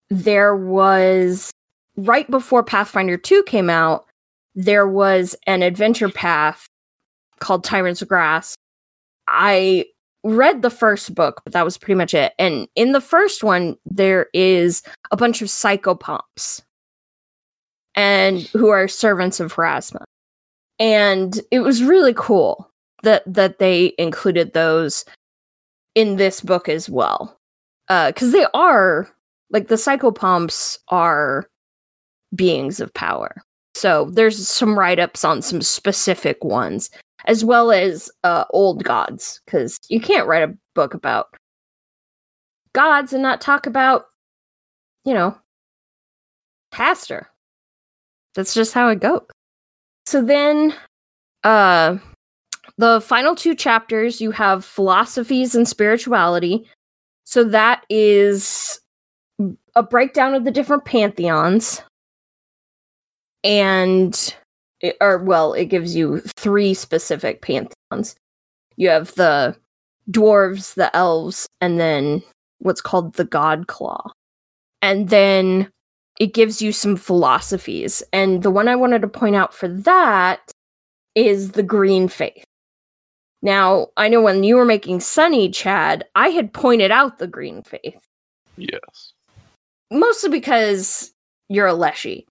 [0.08, 1.50] there was
[1.96, 4.06] right before Pathfinder 2 came out,
[4.54, 6.68] there was an adventure path
[7.40, 8.56] called Tyrant's Grasp
[9.30, 9.86] I
[10.24, 12.32] read the first book, but that was pretty much it.
[12.38, 16.62] And in the first one, there is a bunch of psychopomps
[17.94, 20.04] and who are servants of Pharasma.
[20.78, 22.70] And it was really cool
[23.02, 25.04] that that they included those
[25.94, 27.36] in this book as well.
[27.88, 29.08] Uh cuz they are
[29.50, 31.48] like the psychopomps are
[32.34, 33.42] beings of power.
[33.74, 36.90] So there's some write-ups on some specific ones
[37.26, 41.28] as well as uh, old gods, because you can't write a book about
[42.72, 44.06] gods and not talk about,
[45.04, 45.36] you know,
[46.70, 47.28] Pastor.
[48.34, 49.22] That's just how it goes.
[50.06, 50.74] So then,
[51.44, 51.98] uh,
[52.78, 56.66] the final two chapters, you have philosophies and spirituality.
[57.24, 58.80] So that is
[59.74, 61.82] a breakdown of the different pantheons.
[63.44, 64.36] And
[64.80, 68.16] it, or well, it gives you three specific pantheons.
[68.76, 69.56] You have the
[70.10, 72.22] dwarves, the elves, and then
[72.58, 74.10] what's called the Godclaw.
[74.82, 75.70] And then
[76.18, 78.02] it gives you some philosophies.
[78.12, 80.52] And the one I wanted to point out for that
[81.14, 82.44] is the green faith.
[83.42, 87.62] Now, I know when you were making Sunny, Chad, I had pointed out the green
[87.62, 88.04] faith,
[88.56, 89.12] Yes.
[89.90, 91.12] mostly because
[91.48, 92.26] you're a Leshy.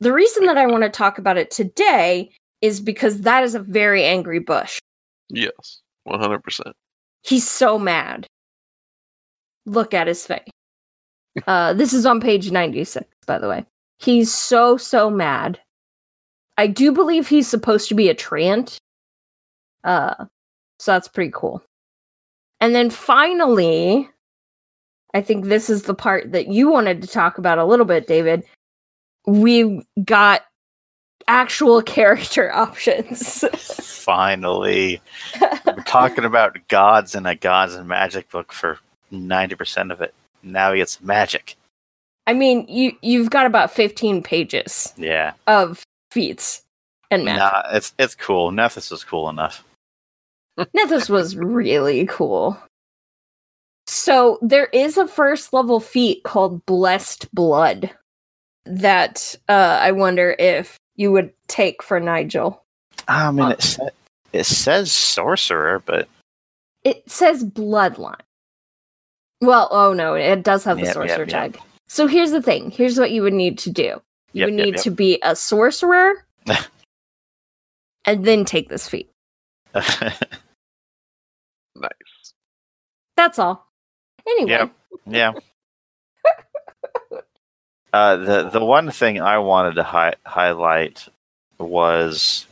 [0.00, 2.30] The reason that I want to talk about it today
[2.62, 4.78] is because that is a very angry Bush.
[5.28, 5.80] Yes.
[6.04, 6.74] One hundred percent.
[7.22, 8.26] He's so mad.
[9.66, 10.48] Look at his face.
[11.46, 13.64] Uh, this is on page 96, by the way.
[14.00, 15.60] He's so, so mad.
[16.58, 18.78] I do believe he's supposed to be a Treant.
[19.84, 20.24] Uh,
[20.80, 21.62] so that's pretty cool.
[22.60, 24.10] And then finally,
[25.14, 28.08] I think this is the part that you wanted to talk about a little bit,
[28.08, 28.44] David.
[29.30, 30.42] We've got
[31.28, 33.44] actual character options.
[34.04, 35.00] Finally,
[35.40, 38.78] we're talking about gods in a gods and magic book for
[39.12, 40.14] ninety percent of it.
[40.42, 41.56] Now he gets magic.
[42.26, 46.62] I mean, you you've got about 15 pages Yeah, of feats
[47.10, 47.40] and magic.
[47.40, 48.50] nah, it's it's cool.
[48.50, 49.62] Nethys is cool enough.
[50.58, 52.58] Nethys was really cool.
[53.86, 57.90] So there is a first level feat called Blessed Blood
[58.66, 62.62] that uh, I wonder if you would take for Nigel.
[63.08, 63.88] I mean, it sa-
[64.32, 66.08] it says sorcerer, but
[66.84, 68.20] It says Bloodline.
[69.40, 71.28] Well, oh no, it does have the Yep, yep, sorcerer yep.
[71.52, 71.58] tag.
[71.88, 72.70] So here's the thing.
[72.70, 74.00] Here's what you would need to do.
[74.32, 74.84] You Yep, would yep, need yep.
[74.84, 76.24] to be a sorcerer
[78.04, 79.10] and then take this feat.
[81.76, 82.34] Nice.
[83.16, 83.66] That's all.
[84.26, 84.50] Anyway.
[84.50, 84.72] Yep.
[85.06, 85.32] yeah.
[87.92, 91.08] Uh, the the one thing I wanted to hi- highlight
[91.58, 92.46] was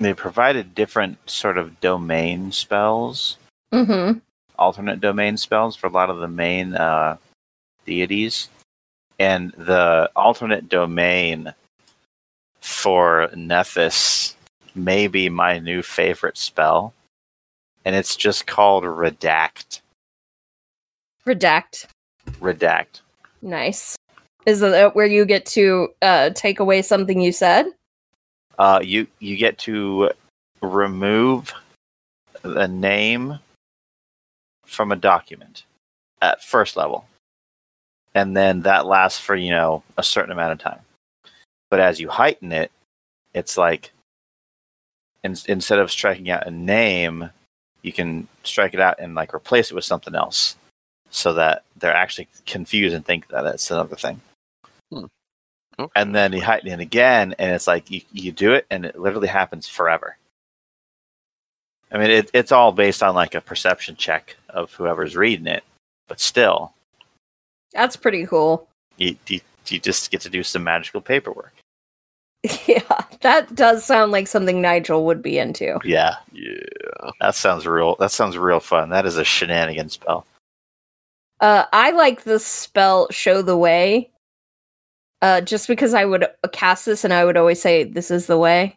[0.00, 3.36] they provided different sort of domain spells,
[3.72, 4.18] Mm-hmm.
[4.58, 7.16] alternate domain spells for a lot of the main uh,
[7.84, 8.48] deities,
[9.18, 11.52] and the alternate domain
[12.60, 14.34] for Nethys
[14.74, 16.92] may be my new favorite spell,
[17.84, 19.80] and it's just called Redact.
[21.24, 21.86] Redact.
[22.40, 23.00] Redact.
[23.42, 23.96] Nice.
[24.46, 27.66] Is that where you get to uh, take away something you said?
[28.56, 30.10] Uh, you you get to
[30.62, 31.52] remove
[32.44, 33.40] a name
[34.64, 35.64] from a document
[36.22, 37.06] at first level,
[38.14, 40.80] and then that lasts for you know a certain amount of time.
[41.68, 42.70] But as you heighten it,
[43.34, 43.90] it's like
[45.24, 47.30] in, instead of striking out a name,
[47.82, 50.54] you can strike it out and like replace it with something else,
[51.10, 54.20] so that they're actually confused and think that it's another thing
[54.92, 55.90] Okay.
[55.94, 58.98] and then you heighten it again, and it's like you, you do it, and it
[58.98, 60.16] literally happens forever.
[61.92, 65.64] I mean, it, it's all based on like a perception check of whoever's reading it,
[66.08, 66.72] but still,
[67.72, 68.66] That's pretty cool.
[68.96, 71.52] you, you you just get to do some magical paperwork.
[72.66, 75.78] Yeah, that does sound like something Nigel would be into.
[75.84, 77.10] Yeah, yeah.
[77.20, 77.96] that sounds real.
[77.96, 78.88] That sounds real fun.
[78.90, 80.24] That is a shenanigan spell.
[81.40, 84.10] Uh, I like the spell "Show the Way,"
[85.22, 88.38] uh, just because I would cast this and I would always say, "This is the
[88.38, 88.76] way,"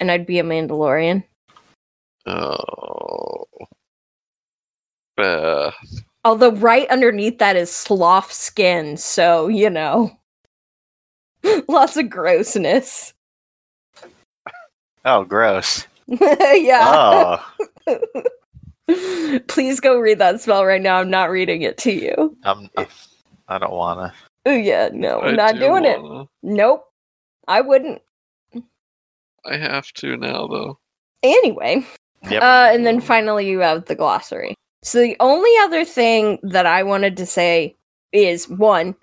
[0.00, 1.24] and I'd be a Mandalorian.
[2.26, 3.44] Oh.
[5.16, 5.74] Beth.
[6.24, 10.16] Although right underneath that is sloth skin, so you know,
[11.68, 13.12] lots of grossness.
[15.04, 15.86] Oh, gross.
[16.06, 17.38] yeah.
[17.86, 18.00] Oh,
[19.46, 20.98] Please go read that spell right now.
[20.98, 22.36] I'm not reading it to you.
[22.42, 22.68] I'm.
[23.46, 24.12] I don't wanna.
[24.46, 26.00] Oh yeah, no, I I'm not do doing it.
[26.02, 26.84] wanna- Nope.
[27.46, 28.02] I wouldn't.
[29.44, 30.78] I have to now, though.
[31.22, 31.84] Anyway.
[32.28, 32.42] Yep.
[32.42, 34.54] Uh, and then finally, you have the glossary.
[34.82, 37.76] So the only other thing that I wanted to say
[38.12, 38.94] is one.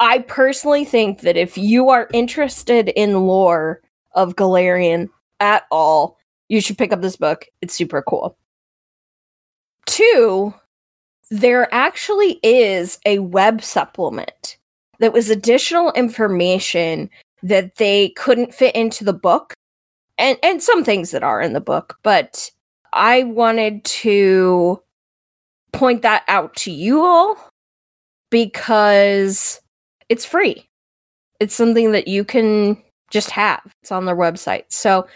[0.00, 3.80] I personally think that if you are interested in lore
[4.14, 5.08] of Golarion
[5.40, 6.16] at all,
[6.48, 7.46] you should pick up this book.
[7.62, 8.36] It's super cool.
[9.86, 10.52] Two,
[11.30, 14.56] there actually is a web supplement
[14.98, 17.10] that was additional information
[17.42, 19.54] that they couldn't fit into the book
[20.16, 22.50] and and some things that are in the book but
[22.92, 24.82] i wanted to
[25.72, 27.36] point that out to you all
[28.30, 29.60] because
[30.08, 30.68] it's free.
[31.40, 33.60] It's something that you can just have.
[33.82, 34.64] It's on their website.
[34.68, 35.06] So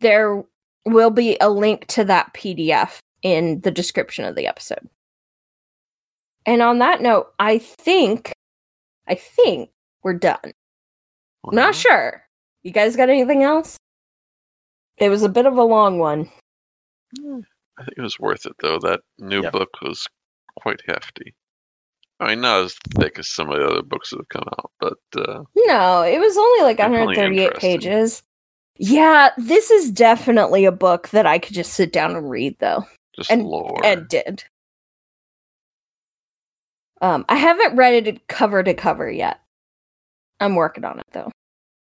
[0.00, 0.42] there
[0.86, 4.86] will be a link to that pdf in the description of the episode
[6.46, 8.32] and on that note i think
[9.08, 9.70] i think
[10.02, 10.52] we're done
[11.46, 12.22] I'm not sure
[12.62, 13.76] you guys got anything else
[14.98, 16.30] it was a bit of a long one
[17.76, 18.78] I think it was worth it, though.
[18.78, 19.52] That new Yep.
[19.52, 20.06] book was
[20.60, 21.34] quite hefty.
[22.20, 24.70] I mean, not as thick as some of the other books that have come out,
[24.80, 24.98] but
[25.28, 28.22] uh, No, it was only like 138 pages.
[28.76, 32.84] Yeah, this is definitely a book that I could just sit down and read though.
[33.16, 33.80] just And- lore.
[33.84, 34.44] And did.
[37.00, 39.40] Um I haven't read it cover to cover yet.
[40.40, 41.30] I'm working on it though.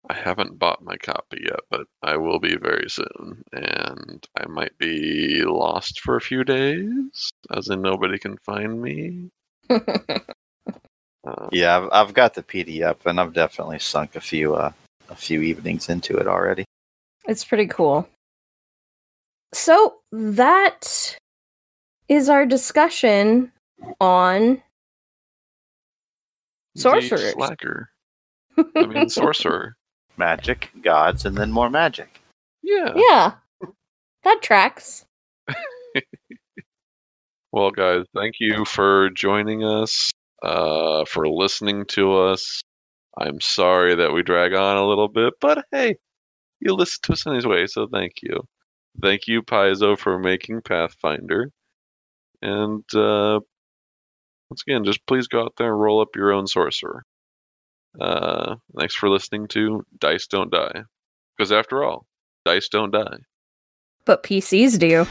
[0.09, 3.43] I haven't bought my copy yet, but I will be very soon.
[3.53, 9.29] And I might be lost for a few days, as in nobody can find me.
[9.69, 9.79] Uh,
[11.51, 14.71] yeah, I've, I've got the PDF, and I've definitely sunk a few uh,
[15.09, 16.65] a few evenings into it already.
[17.27, 18.07] it's pretty cool.
[19.53, 21.17] So that
[22.09, 23.51] is our discussion
[23.99, 24.61] on
[26.75, 27.33] the Sorcerers.
[27.33, 27.89] Slacker.
[28.75, 29.75] I mean, sorcerer.
[30.17, 32.21] Magic, gods, and then more magic.
[32.61, 32.93] Yeah.
[32.95, 33.33] Yeah.
[34.23, 35.05] That tracks.
[37.55, 40.11] Well, guys, thank you for joining us,
[40.43, 42.61] uh, for listening to us.
[43.17, 45.95] I'm sorry that we drag on a little bit, but hey,
[46.59, 48.41] you listen to us anyway, so thank you.
[49.01, 51.49] Thank you, Paizo, for making Pathfinder.
[52.41, 53.39] And uh,
[54.49, 57.03] once again, just please go out there and roll up your own sorcerer.
[57.99, 60.83] Uh, thanks for listening to Dice Don't Die.
[61.37, 62.05] Because after all,
[62.45, 63.17] dice don't die.
[64.05, 65.05] But PCs do.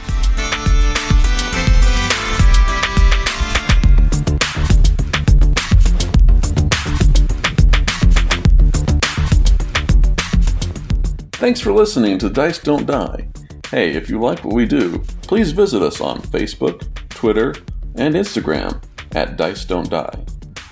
[11.33, 13.27] Thanks for listening to Dice Don't Die.
[13.69, 17.53] Hey, if you like what we do, please visit us on Facebook, Twitter,
[17.95, 18.81] and Instagram
[19.15, 20.25] at Dice Don't Die.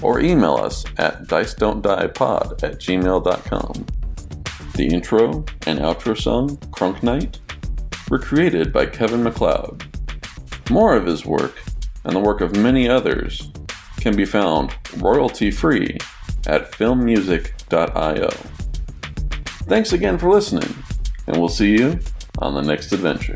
[0.03, 3.85] or email us at dice don't die pod at gmail.com.
[4.75, 7.39] The intro and outro song, Crunk Knight,
[8.09, 9.85] were created by Kevin MacLeod.
[10.69, 11.61] More of his work,
[12.03, 13.49] and the work of many others,
[13.97, 15.97] can be found royalty free
[16.47, 18.29] at filmmusic.io.
[19.67, 20.75] Thanks again for listening,
[21.27, 21.99] and we'll see you
[22.39, 23.35] on the next adventure.